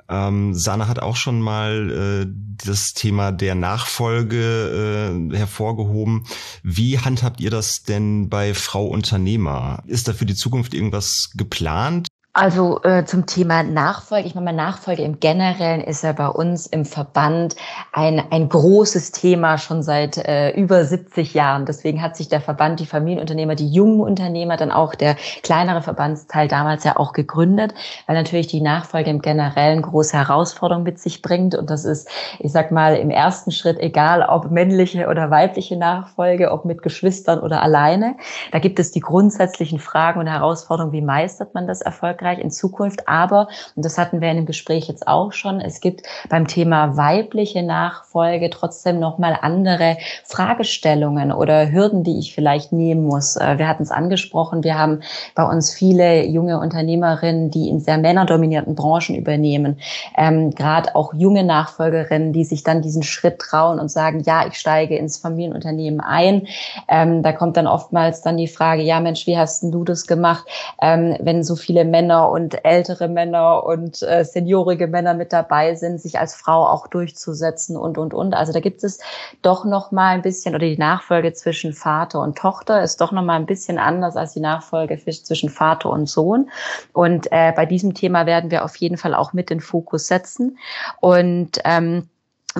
Ähm, 0.10 0.56
Sana 0.56 0.88
hat 0.88 0.98
auch 1.00 1.16
schon 1.16 1.40
mal 1.40 2.26
äh, 2.26 2.34
das 2.66 2.94
Thema 2.94 3.32
der 3.32 3.54
Nachfolge 3.54 5.30
äh, 5.32 5.38
hervorgehoben. 5.38 6.26
Wie 6.64 6.98
handhabt 6.98 7.42
ihr 7.42 7.52
das 7.52 7.84
denn 7.84 8.28
bei 8.28 8.56
Frau 8.56 8.88
Unternehmer? 8.88 9.84
Ist 9.86 10.08
da 10.08 10.14
für 10.14 10.26
die 10.26 10.36
Zukunft 10.36 10.74
irgendwas 10.74 11.30
geplant? 11.36 12.09
Also 12.34 12.80
äh, 12.84 13.06
zum 13.06 13.26
Thema 13.26 13.64
Nachfolge. 13.64 14.28
Ich 14.28 14.36
meine, 14.36 14.54
Nachfolge 14.54 15.02
im 15.02 15.20
Generellen 15.20 15.82
ist 15.82 16.04
ja 16.04 16.12
bei 16.12 16.28
uns 16.28 16.68
im 16.68 16.86
Verband 16.86 17.56
ein, 17.92 18.22
ein 18.30 18.50
großes 18.50 19.12
Thema 19.12 19.58
schon 19.58 19.82
seit 19.82 20.18
äh, 20.18 20.52
über 20.52 20.86
70 20.86 21.34
Jahren. 21.34 21.66
Deswegen 21.66 22.04
hat 22.04 22.16
sich 22.16 22.30
der 22.30 22.40
Verband, 22.40 22.80
die 22.80 22.86
Familienunternehmer, 22.86 23.56
die 23.56 23.68
jungen 23.68 24.02
Unternehmer, 24.02 24.58
dann 24.58 24.72
auch 24.72 24.94
der 24.94 25.16
kleinere 25.42 25.82
Verbandsteil 25.82 26.48
damals 26.48 26.84
ja 26.84 26.98
auch 26.98 27.14
gegründet, 27.14 27.74
weil 28.06 28.16
natürlich 28.16 28.46
die 28.46 28.62
Nachfolge 28.62 29.10
im 29.10 29.24
Generellen 29.24 29.82
große 29.82 30.16
Herausforderungen 30.16 30.86
mit 30.86 31.00
sich 31.00 31.24
bringt. 31.24 31.56
Und 31.56 31.72
das 31.72 31.84
ist, 31.84 32.08
ich 32.38 32.52
sag 32.52 32.72
mal, 32.72 32.96
im 32.96 33.10
ersten 33.10 33.52
Schritt 33.52 33.80
egal, 33.80 34.22
ob 34.22 34.52
männliche 34.52 35.08
oder 35.08 35.32
weibliche 35.32 35.78
Nachfolge, 35.78 36.52
ob 36.52 36.64
mit 36.64 36.84
Geschwistern 36.84 37.40
oder 37.40 37.64
alleine. 37.64 38.18
Da 38.52 38.60
gibt 38.60 38.78
es 38.78 38.92
die 38.92 39.00
grundsätzlichen 39.00 39.80
Fragen 39.80 40.20
und 40.20 40.28
Herausforderungen, 40.28 40.94
wie 40.94 41.02
meistert 41.02 41.56
man 41.56 41.66
das 41.66 41.82
erfolgreich? 41.82 42.19
Erfolgreich 42.20 42.40
in 42.40 42.52
Zukunft. 42.52 43.08
Aber, 43.08 43.48
und 43.76 43.86
das 43.86 43.98
hatten 43.98 44.22
wir 44.22 44.30
in 44.30 44.38
dem 44.38 44.46
Gespräch 44.46 44.88
jetzt 44.88 45.08
auch 45.08 45.32
schon, 45.32 45.62
es 45.62 45.82
gibt 45.82 46.04
beim 46.30 46.48
Thema 46.48 46.98
weibliche 46.98 47.64
Nachfolge 47.64 48.50
trotzdem 48.50 49.00
nochmal 49.00 49.38
andere 49.42 49.98
Fragestellungen 50.26 51.32
oder 51.32 51.72
Hürden, 51.72 52.04
die 52.04 52.20
ich 52.20 52.34
vielleicht 52.34 52.72
nehmen 52.72 53.06
muss. 53.06 53.36
Äh, 53.36 53.58
wir 53.58 53.68
hatten 53.68 53.84
es 53.84 53.92
angesprochen, 53.92 54.64
wir 54.64 54.78
haben 54.78 55.02
bei 55.36 55.44
uns 55.44 55.74
viele 55.74 56.26
junge 56.26 56.60
Unternehmerinnen, 56.60 57.50
die 57.52 57.70
in 57.70 57.80
sehr 57.80 57.98
männerdominierten 57.98 58.76
Branchen 58.76 59.16
übernehmen. 59.16 59.80
Ähm, 60.18 60.52
Gerade 60.52 60.96
auch 60.96 61.14
junge 61.14 61.44
Nachfolgerinnen, 61.44 62.34
die 62.34 62.44
sich 62.44 62.64
dann 62.64 62.82
diesen 62.82 63.04
Schritt 63.04 63.40
trauen 63.40 63.80
und 63.80 63.90
sagen, 63.90 64.22
ja, 64.26 64.46
ich 64.48 64.56
steige 64.56 64.98
ins 64.98 65.18
Familienunternehmen 65.18 66.02
ein. 66.02 66.48
Ähm, 66.88 67.24
da 67.24 67.32
kommt 67.32 67.58
dann 67.58 67.68
oftmals 67.68 68.22
dann 68.22 68.38
die 68.38 68.48
Frage, 68.48 68.82
ja 68.82 69.00
Mensch, 69.00 69.26
wie 69.28 69.38
hast 69.38 69.64
denn 69.64 69.72
du 69.72 69.84
das 69.84 70.08
gemacht, 70.08 70.46
ähm, 70.82 71.16
wenn 71.20 71.44
so 71.44 71.56
viele 71.56 71.86
Männer 71.86 72.09
Männer 72.10 72.32
und 72.32 72.66
ältere 72.66 73.08
Männer 73.08 73.64
und 73.64 74.02
äh, 74.02 74.26
seniorige 74.26 74.88
Männer 74.88 75.14
mit 75.14 75.32
dabei 75.32 75.76
sind, 75.76 76.02
sich 76.02 76.18
als 76.18 76.34
Frau 76.34 76.66
auch 76.66 76.88
durchzusetzen 76.88 77.78
und, 77.78 78.00
und, 78.00 78.16
und. 78.16 78.34
Also 78.34 78.52
da 78.52 78.60
gibt 78.60 78.84
es 78.84 79.00
doch 79.44 79.64
noch 79.64 79.92
mal 79.92 80.16
ein 80.16 80.24
bisschen, 80.24 80.56
oder 80.56 80.66
die 80.66 80.78
Nachfolge 80.78 81.34
zwischen 81.34 81.72
Vater 81.72 82.22
und 82.22 82.36
Tochter 82.36 82.82
ist 82.82 83.00
doch 83.00 83.12
noch 83.12 83.22
mal 83.22 83.36
ein 83.36 83.46
bisschen 83.46 83.78
anders 83.78 84.16
als 84.16 84.34
die 84.34 84.40
Nachfolge 84.40 84.98
zwischen 84.98 85.50
Vater 85.50 85.92
und 85.92 86.10
Sohn. 86.10 86.50
Und 86.94 87.32
äh, 87.32 87.54
bei 87.56 87.68
diesem 87.68 87.94
Thema 87.94 88.26
werden 88.26 88.50
wir 88.50 88.66
auf 88.66 88.76
jeden 88.78 88.98
Fall 88.98 89.14
auch 89.14 89.34
mit 89.34 89.52
den 89.52 89.62
Fokus 89.62 90.08
setzen. 90.08 90.58
Und 91.00 91.60
ähm, 91.64 92.10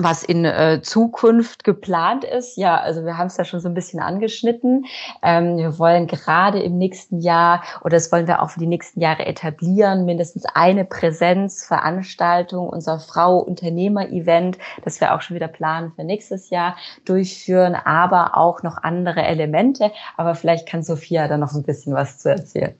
was 0.02 0.22
in 0.22 0.44
äh, 0.44 0.80
Zukunft 0.82 1.64
geplant 1.64 2.24
ist. 2.24 2.56
Ja, 2.56 2.76
also 2.76 3.04
wir 3.04 3.18
haben 3.18 3.28
es 3.28 3.36
ja 3.36 3.44
schon 3.44 3.60
so 3.60 3.68
ein 3.68 3.74
bisschen 3.74 4.00
angeschnitten. 4.00 4.86
Ähm, 5.22 5.56
wir 5.56 5.78
wollen 5.78 6.06
gerade 6.06 6.60
im 6.60 6.78
nächsten 6.78 7.20
Jahr, 7.20 7.62
oder 7.80 7.96
das 7.96 8.10
wollen 8.12 8.26
wir 8.26 8.42
auch 8.42 8.50
für 8.50 8.60
die 8.60 8.66
nächsten 8.66 9.00
Jahre 9.00 9.26
etablieren, 9.26 10.04
mindestens 10.04 10.44
eine 10.54 10.84
Präsenzveranstaltung, 10.84 12.68
unser 12.68 12.98
Frau-Unternehmer-Event, 12.98 14.58
das 14.84 15.00
wir 15.00 15.14
auch 15.14 15.22
schon 15.22 15.34
wieder 15.34 15.48
planen 15.48 15.92
für 15.94 16.04
nächstes 16.04 16.50
Jahr 16.50 16.76
durchführen, 17.04 17.74
aber 17.74 18.36
auch 18.36 18.62
noch 18.62 18.78
andere 18.82 19.22
Elemente. 19.22 19.92
Aber 20.16 20.34
vielleicht 20.34 20.68
kann 20.68 20.82
Sophia 20.82 21.28
da 21.28 21.36
noch 21.36 21.54
ein 21.54 21.62
bisschen 21.62 21.94
was 21.94 22.18
zu 22.18 22.30
erzählen. 22.30 22.74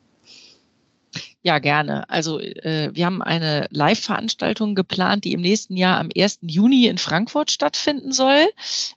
Ja, 1.42 1.58
gerne. 1.58 2.08
Also 2.10 2.38
äh, 2.38 2.90
wir 2.92 3.06
haben 3.06 3.22
eine 3.22 3.66
Live-Veranstaltung 3.70 4.74
geplant, 4.74 5.24
die 5.24 5.32
im 5.32 5.40
nächsten 5.40 5.74
Jahr 5.74 5.98
am 5.98 6.10
1. 6.14 6.40
Juni 6.42 6.86
in 6.86 6.98
Frankfurt 6.98 7.50
stattfinden 7.50 8.12
soll. 8.12 8.46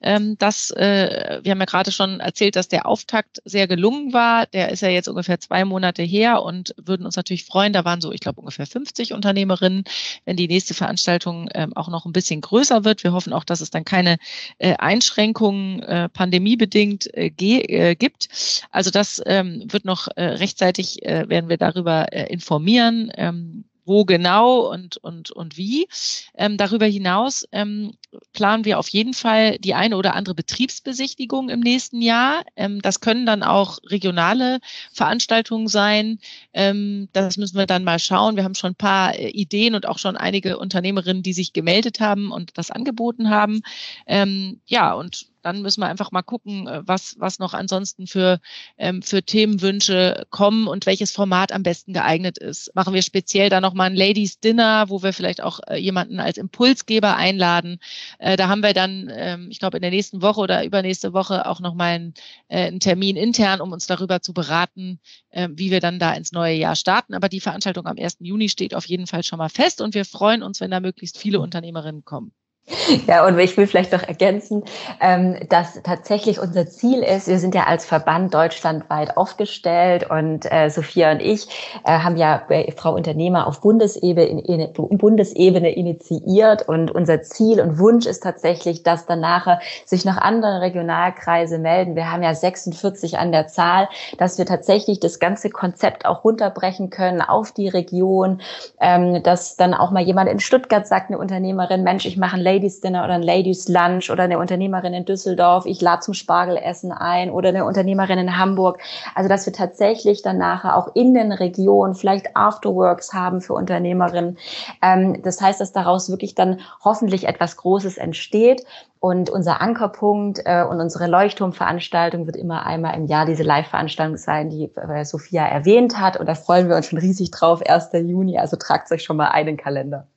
Ähm, 0.02 0.36
das, 0.40 0.70
äh, 0.72 1.40
wir 1.42 1.52
haben 1.52 1.60
ja 1.60 1.66
gerade 1.66 1.94
schon 1.94 2.20
erzählt, 2.20 2.58
dass 2.58 2.68
der 2.68 2.86
Auftakt 2.86 3.42
sehr 3.46 3.66
gelungen 3.66 4.12
war. 4.12 4.46
Der 4.48 4.74
ist 4.74 4.82
ja 4.82 4.90
jetzt 4.90 5.08
ungefähr 5.08 5.40
zwei 5.40 5.64
Monate 5.64 6.04
her 6.04 6.44
und 6.44 6.76
würden 6.76 7.06
uns 7.06 7.16
natürlich 7.16 7.46
freuen. 7.46 7.72
Da 7.72 7.86
waren 7.86 8.02
so, 8.02 8.12
ich 8.12 8.20
glaube, 8.20 8.42
ungefähr 8.42 8.68
50 8.68 9.14
Unternehmerinnen, 9.14 9.86
wenn 10.26 10.36
die 10.36 10.50
nächste 10.50 10.74
Veranstaltung 10.74 11.48
ähm, 11.54 11.72
auch 11.78 11.88
noch 11.88 12.06
ein 12.06 12.12
bisschen 12.12 12.42
größer 12.42 12.84
wird. 12.84 13.06
Wir 13.06 13.14
hoffen 13.14 13.32
auch, 13.32 13.46
dass 13.46 13.62
es 13.62 13.70
dann 13.70 13.86
keine 13.86 14.18
äh, 14.58 14.76
Einschränkungen 14.76 15.82
äh, 15.84 16.10
pandemiebedingt 16.10 17.08
äh, 17.14 17.32
äh, 17.38 17.96
gibt. 17.96 18.28
Also 18.70 18.92
das 18.92 19.22
ähm, 19.28 19.64
wird 19.70 19.86
noch 19.86 20.10
äh, 20.18 20.26
rechtzeitig, 20.26 21.06
äh, 21.06 21.30
werden 21.30 21.48
wir 21.48 21.58
darüber 21.58 22.12
äh, 22.12 22.33
informieren. 22.34 23.12
Ähm, 23.16 23.66
wo 23.86 24.06
genau 24.06 24.72
und, 24.72 24.98
und, 24.98 25.32
und 25.32 25.58
wie. 25.58 25.88
Ähm, 26.36 26.58
darüber 26.58 26.86
hinaus 26.86 27.46
ähm, 27.52 27.94
planen 28.32 28.66
wir 28.66 28.80
auf 28.80 28.88
jeden 28.90 29.14
Fall 29.14 29.58
die 29.60 29.74
eine 29.74 29.98
oder 29.98 30.16
andere 30.16 30.36
Betriebsbesichtigung 30.36 31.50
im 31.50 31.60
nächsten 31.60 32.02
Jahr. 32.02 32.44
Ähm, 32.56 32.82
das 32.82 33.00
können 33.00 33.26
dann 33.26 33.44
auch 33.44 33.80
regionale 33.86 34.60
Veranstaltungen 34.92 35.68
sein. 35.68 36.20
Ähm, 36.54 37.10
das 37.14 37.38
müssen 37.38 37.58
wir 37.58 37.66
dann 37.66 37.84
mal 37.84 38.00
schauen. 38.00 38.36
Wir 38.36 38.44
haben 38.44 38.56
schon 38.56 38.72
ein 38.72 38.76
paar 38.76 39.16
äh, 39.16 39.30
Ideen 39.30 39.76
und 39.76 39.88
auch 39.88 39.98
schon 39.98 40.18
einige 40.18 40.58
Unternehmerinnen, 40.58 41.24
die 41.24 41.34
sich 41.34 41.54
gemeldet 41.54 42.00
haben 42.00 42.32
und 42.32 42.58
das 42.58 42.72
angeboten 42.72 43.30
haben. 43.30 43.62
Ähm, 44.08 44.62
ja, 44.66 44.94
und 44.94 45.33
dann 45.44 45.62
müssen 45.62 45.82
wir 45.82 45.88
einfach 45.88 46.12
mal 46.12 46.22
gucken, 46.22 46.68
äh, 46.68 46.82
was, 46.86 47.16
was 47.20 47.38
noch 47.38 47.54
ansonsten 47.54 48.08
für, 48.08 48.40
ähm, 48.78 49.02
für 49.02 49.22
Themenwünsche 49.22 50.26
kommen 50.30 50.68
und 50.68 50.86
welches 50.86 51.12
Format 51.12 51.52
am 51.52 51.64
besten 51.64 51.94
geeignet 51.94 52.38
ist. 52.38 52.74
Machen 52.76 52.94
wir 52.94 53.02
speziell 53.02 53.50
da 53.50 53.62
nochmal 53.62 53.92
ein 53.92 53.96
Ladies 53.96 54.40
Dinner, 54.40 54.90
wo 54.90 55.04
wir 55.04 55.14
vielleicht 55.14 55.42
auch 55.42 55.60
äh, 55.68 55.78
jemanden 55.78 56.20
als 56.20 56.38
Impulsgeber 56.38 57.16
einladen. 57.16 57.80
Äh, 58.20 58.38
da 58.38 58.48
haben 58.48 58.64
wir 58.64 58.74
dann, 58.74 59.12
ähm, 59.14 59.48
ich 59.52 59.60
glaube, 59.60 59.78
in 59.78 59.82
der 59.82 59.92
nächsten 59.92 60.22
Woche 60.22 60.40
oder 60.40 60.64
übernächste 60.66 61.14
Woche 61.14 61.46
auch 61.46 61.60
nochmal 61.60 61.96
einen, 61.96 62.14
äh, 62.48 62.68
einen 62.68 62.80
Termin 62.80 63.18
intern, 63.18 63.62
um 63.62 63.72
uns 63.72 63.86
darüber 63.86 64.22
zu 64.22 64.34
beraten, 64.34 65.00
äh, 65.30 65.50
wie 65.52 65.72
wir 65.72 65.82
dann 65.82 66.00
da 66.00 66.14
ins 66.14 66.32
neue 66.32 66.56
Jahr 66.56 66.76
starten. 66.76 67.14
Aber 67.14 67.30
die 67.30 67.42
Veranstaltung 67.42 67.86
am 67.86 67.98
1. 67.98 68.18
Juni 68.22 68.50
steht 68.50 68.74
auf 68.74 68.86
jeden 68.86 69.08
Fall 69.08 69.24
schon 69.24 69.40
mal 69.40 69.50
fest 69.50 69.82
und 69.82 69.94
wir 69.94 70.06
freuen 70.06 70.42
uns, 70.42 70.62
wenn 70.62 70.72
da 70.72 70.80
möglichst 70.80 71.18
viele 71.18 71.40
Unternehmerinnen 71.42 72.06
kommen. 72.06 72.32
Ja, 73.08 73.26
und 73.26 73.38
ich 73.40 73.58
will 73.58 73.68
vielleicht 73.68 73.92
noch 73.92 74.04
ergänzen, 74.04 74.64
ähm, 75.02 75.38
dass 75.50 75.82
tatsächlich 75.84 76.40
unser 76.40 76.68
Ziel 76.68 77.04
ist, 77.04 77.28
wir 77.28 77.40
sind 77.40 77.56
ja 77.56 77.64
als 77.66 77.86
Verband 77.86 78.34
deutschlandweit 78.34 79.18
aufgestellt 79.18 80.10
und 80.10 80.50
äh, 80.52 80.70
Sophia 80.70 81.12
und 81.12 81.22
ich 81.22 81.48
äh, 81.86 82.00
haben 82.00 82.16
ja 82.16 82.46
Frau 82.76 82.94
Unternehmer 82.94 83.48
auf 83.48 83.62
Bundesebene, 83.62 84.70
Bundesebene 84.74 85.76
initiiert 85.76 86.68
und 86.68 86.92
unser 86.92 87.22
Ziel 87.22 87.60
und 87.60 87.80
Wunsch 87.80 88.06
ist 88.06 88.24
tatsächlich, 88.24 88.84
dass 88.84 89.06
danach 89.06 89.60
sich 89.86 90.06
noch 90.06 90.18
andere 90.18 90.62
Regionalkreise 90.62 91.60
melden. 91.60 91.96
Wir 91.96 92.12
haben 92.12 92.24
ja 92.24 92.34
46 92.34 93.18
an 93.18 93.32
der 93.32 93.48
Zahl, 93.48 93.90
dass 94.18 94.38
wir 94.38 94.46
tatsächlich 94.46 95.00
das 95.00 95.20
ganze 95.20 95.50
Konzept 95.50 96.06
auch 96.06 96.24
runterbrechen 96.24 96.90
können 96.90 97.22
auf 97.22 97.52
die 97.52 97.68
Region, 97.68 98.42
ähm, 98.80 99.22
dass 99.24 99.58
dann 99.58 99.74
auch 99.74 99.92
mal 99.92 100.04
jemand 100.04 100.30
in 100.30 100.40
Stuttgart 100.40 100.88
sagt, 100.88 101.10
eine 101.10 101.18
Unternehmerin, 101.18 101.84
Mensch, 101.84 102.06
ich 102.06 102.18
mache 102.18 102.38
ein 102.38 102.42
Ladies 102.54 102.82
Dinner 102.82 103.04
oder 103.04 103.14
ein 103.14 103.24
Ladies 103.24 103.68
Lunch 103.68 104.12
oder 104.12 104.24
eine 104.24 104.38
Unternehmerin 104.38 104.94
in 104.94 105.06
Düsseldorf, 105.06 105.66
ich 105.66 105.82
lade 105.82 106.02
zum 106.02 106.14
Spargelessen 106.14 106.92
ein 106.92 107.32
oder 107.32 107.50
eine 107.50 107.66
Unternehmerin 107.66 108.20
in 108.20 108.38
Hamburg. 108.38 108.80
Also 109.16 109.28
dass 109.28 109.46
wir 109.48 109.54
tatsächlich 109.54 110.22
dann 110.22 110.38
nachher 110.38 110.78
auch 110.78 110.96
in 110.96 111.16
den 111.16 111.32
Regionen 111.32 111.96
vielleicht 111.96 112.36
Afterworks 112.36 113.12
haben 113.14 113.42
für 113.42 113.54
Unternehmerinnen. 113.54 114.38
Ähm, 114.84 115.22
das 115.24 115.42
heißt, 115.42 115.62
dass 115.62 115.72
daraus 115.72 116.10
wirklich 116.10 116.36
dann 116.36 116.60
hoffentlich 116.84 117.28
etwas 117.28 117.58
Großes 117.58 117.98
entsteht. 117.98 118.64
Und 119.00 119.30
unser 119.30 119.60
Ankerpunkt 119.60 120.42
äh, 120.46 120.64
und 120.64 120.80
unsere 120.80 121.08
Leuchtturmveranstaltung 121.08 122.26
wird 122.26 122.38
immer 122.38 122.66
einmal 122.66 122.96
im 122.96 123.08
Jahr 123.08 123.26
diese 123.26 123.44
Live-Veranstaltung 123.44 124.16
sein, 124.16 124.50
die 124.50 124.72
äh, 124.76 125.04
Sophia 125.04 125.46
erwähnt 125.46 126.00
hat. 126.00 126.18
Und 126.18 126.28
da 126.28 126.36
freuen 126.36 126.70
wir 126.70 126.76
uns 126.76 126.86
schon 126.86 127.00
riesig 127.00 127.32
drauf, 127.32 127.62
1. 127.68 127.90
Juni. 127.94 128.38
Also 128.38 128.58
tragt 128.58 128.92
euch 128.92 129.04
schon 129.04 129.18
mal 129.18 129.30
einen 129.30 129.58
Kalender. 129.58 130.08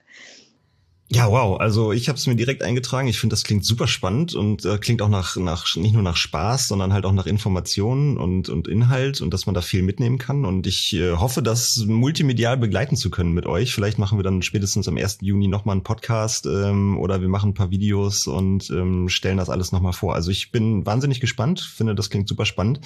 Ja, 1.08 1.30
wow. 1.30 1.60
Also 1.60 1.92
ich 1.92 2.08
habe 2.08 2.18
es 2.18 2.26
mir 2.26 2.34
direkt 2.34 2.64
eingetragen. 2.64 3.06
Ich 3.06 3.20
finde, 3.20 3.34
das 3.34 3.44
klingt 3.44 3.64
super 3.64 3.86
spannend 3.86 4.34
und 4.34 4.64
äh, 4.64 4.76
klingt 4.78 5.00
auch 5.02 5.08
nach, 5.08 5.36
nach 5.36 5.64
nicht 5.76 5.92
nur 5.92 6.02
nach 6.02 6.16
Spaß, 6.16 6.66
sondern 6.66 6.92
halt 6.92 7.06
auch 7.06 7.12
nach 7.12 7.26
Informationen 7.26 8.18
und, 8.18 8.48
und 8.48 8.66
Inhalt 8.66 9.20
und 9.20 9.32
dass 9.32 9.46
man 9.46 9.54
da 9.54 9.60
viel 9.60 9.82
mitnehmen 9.82 10.18
kann. 10.18 10.44
Und 10.44 10.66
ich 10.66 10.94
äh, 10.94 11.12
hoffe, 11.12 11.44
das 11.44 11.84
multimedial 11.86 12.56
begleiten 12.56 12.96
zu 12.96 13.10
können 13.10 13.32
mit 13.32 13.46
euch. 13.46 13.72
Vielleicht 13.72 14.00
machen 14.00 14.18
wir 14.18 14.24
dann 14.24 14.42
spätestens 14.42 14.88
am 14.88 14.96
1. 14.96 15.18
Juni 15.20 15.46
nochmal 15.46 15.74
einen 15.74 15.84
Podcast 15.84 16.44
ähm, 16.46 16.98
oder 16.98 17.20
wir 17.20 17.28
machen 17.28 17.50
ein 17.50 17.54
paar 17.54 17.70
Videos 17.70 18.26
und 18.26 18.68
ähm, 18.70 19.08
stellen 19.08 19.36
das 19.36 19.48
alles 19.48 19.70
nochmal 19.70 19.92
vor. 19.92 20.16
Also 20.16 20.32
ich 20.32 20.50
bin 20.50 20.86
wahnsinnig 20.86 21.20
gespannt, 21.20 21.60
finde, 21.60 21.94
das 21.94 22.10
klingt 22.10 22.28
super 22.28 22.46
spannend. 22.46 22.80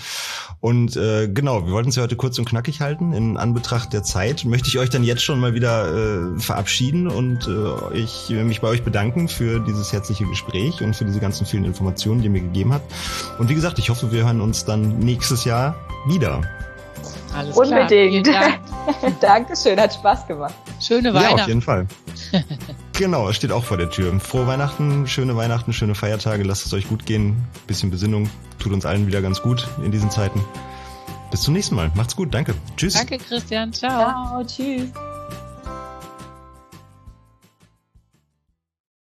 Und 0.61 0.94
äh, 0.94 1.26
genau, 1.26 1.64
wir 1.64 1.72
wollten 1.72 1.88
es 1.88 1.96
ja 1.96 2.02
heute 2.02 2.16
kurz 2.16 2.38
und 2.38 2.44
knackig 2.44 2.83
halten. 2.83 3.14
In 3.14 3.38
Anbetracht 3.38 3.94
der 3.94 4.02
Zeit 4.02 4.44
möchte 4.44 4.68
ich 4.68 4.78
euch 4.78 4.90
dann 4.90 5.04
jetzt 5.04 5.22
schon 5.22 5.40
mal 5.40 5.54
wieder 5.54 6.35
äh, 6.37 6.38
verabschieden 6.38 7.09
und 7.09 7.48
äh, 7.48 7.98
ich 7.98 8.10
ich 8.11 8.31
mich 8.31 8.61
bei 8.61 8.68
euch 8.68 8.83
bedanken 8.83 9.29
für 9.29 9.61
dieses 9.61 9.92
herzliche 9.92 10.25
Gespräch 10.25 10.83
und 10.83 10.94
für 10.94 11.05
diese 11.05 11.20
ganzen 11.20 11.46
vielen 11.46 11.64
Informationen, 11.64 12.20
die 12.20 12.27
ihr 12.27 12.31
mir 12.31 12.40
gegeben 12.40 12.73
habt. 12.73 12.92
Und 13.38 13.49
wie 13.49 13.55
gesagt, 13.55 13.79
ich 13.79 13.90
hoffe, 13.90 14.12
wir 14.12 14.25
hören 14.25 14.40
uns 14.40 14.64
dann 14.64 14.99
nächstes 14.99 15.44
Jahr 15.44 15.77
wieder. 16.07 16.42
Alles 17.35 17.57
Unbedingt. 17.57 18.27
Klar. 18.27 18.59
Dank. 19.01 19.20
Dankeschön, 19.20 19.79
hat 19.79 19.94
Spaß 19.94 20.27
gemacht. 20.27 20.55
Schöne 20.81 21.14
Weihnachten. 21.14 21.37
Ja, 21.37 21.42
auf 21.42 21.49
jeden 21.49 21.62
Fall. 21.62 21.87
genau, 22.92 23.29
es 23.29 23.37
steht 23.37 23.53
auch 23.53 23.64
vor 23.64 23.77
der 23.77 23.90
Tür. 23.90 24.18
Frohe 24.20 24.46
Weihnachten, 24.46 25.07
schöne 25.07 25.37
Weihnachten, 25.37 25.73
schöne 25.73 25.94
Feiertage. 25.94 26.42
Lasst 26.42 26.66
es 26.66 26.75
euch 26.75 26.88
gut 26.88 27.07
gehen. 27.07 27.37
Bisschen 27.66 27.90
Besinnung 27.90 28.29
tut 28.59 28.73
uns 28.73 28.85
allen 28.85 29.07
wieder 29.07 29.23
ganz 29.23 29.42
gut 29.42 29.68
in 29.85 29.92
diesen 29.92 30.11
Zeiten. 30.11 30.40
Bis 31.31 31.42
zum 31.42 31.55
nächsten 31.55 31.77
Mal. 31.77 31.90
Macht's 31.94 32.16
gut. 32.16 32.35
Danke. 32.35 32.55
Tschüss. 32.77 32.94
Danke, 32.94 33.18
Christian. 33.18 33.73
Ciao. 33.73 33.90
Ciao. 33.90 34.44
Tschüss. 34.44 34.90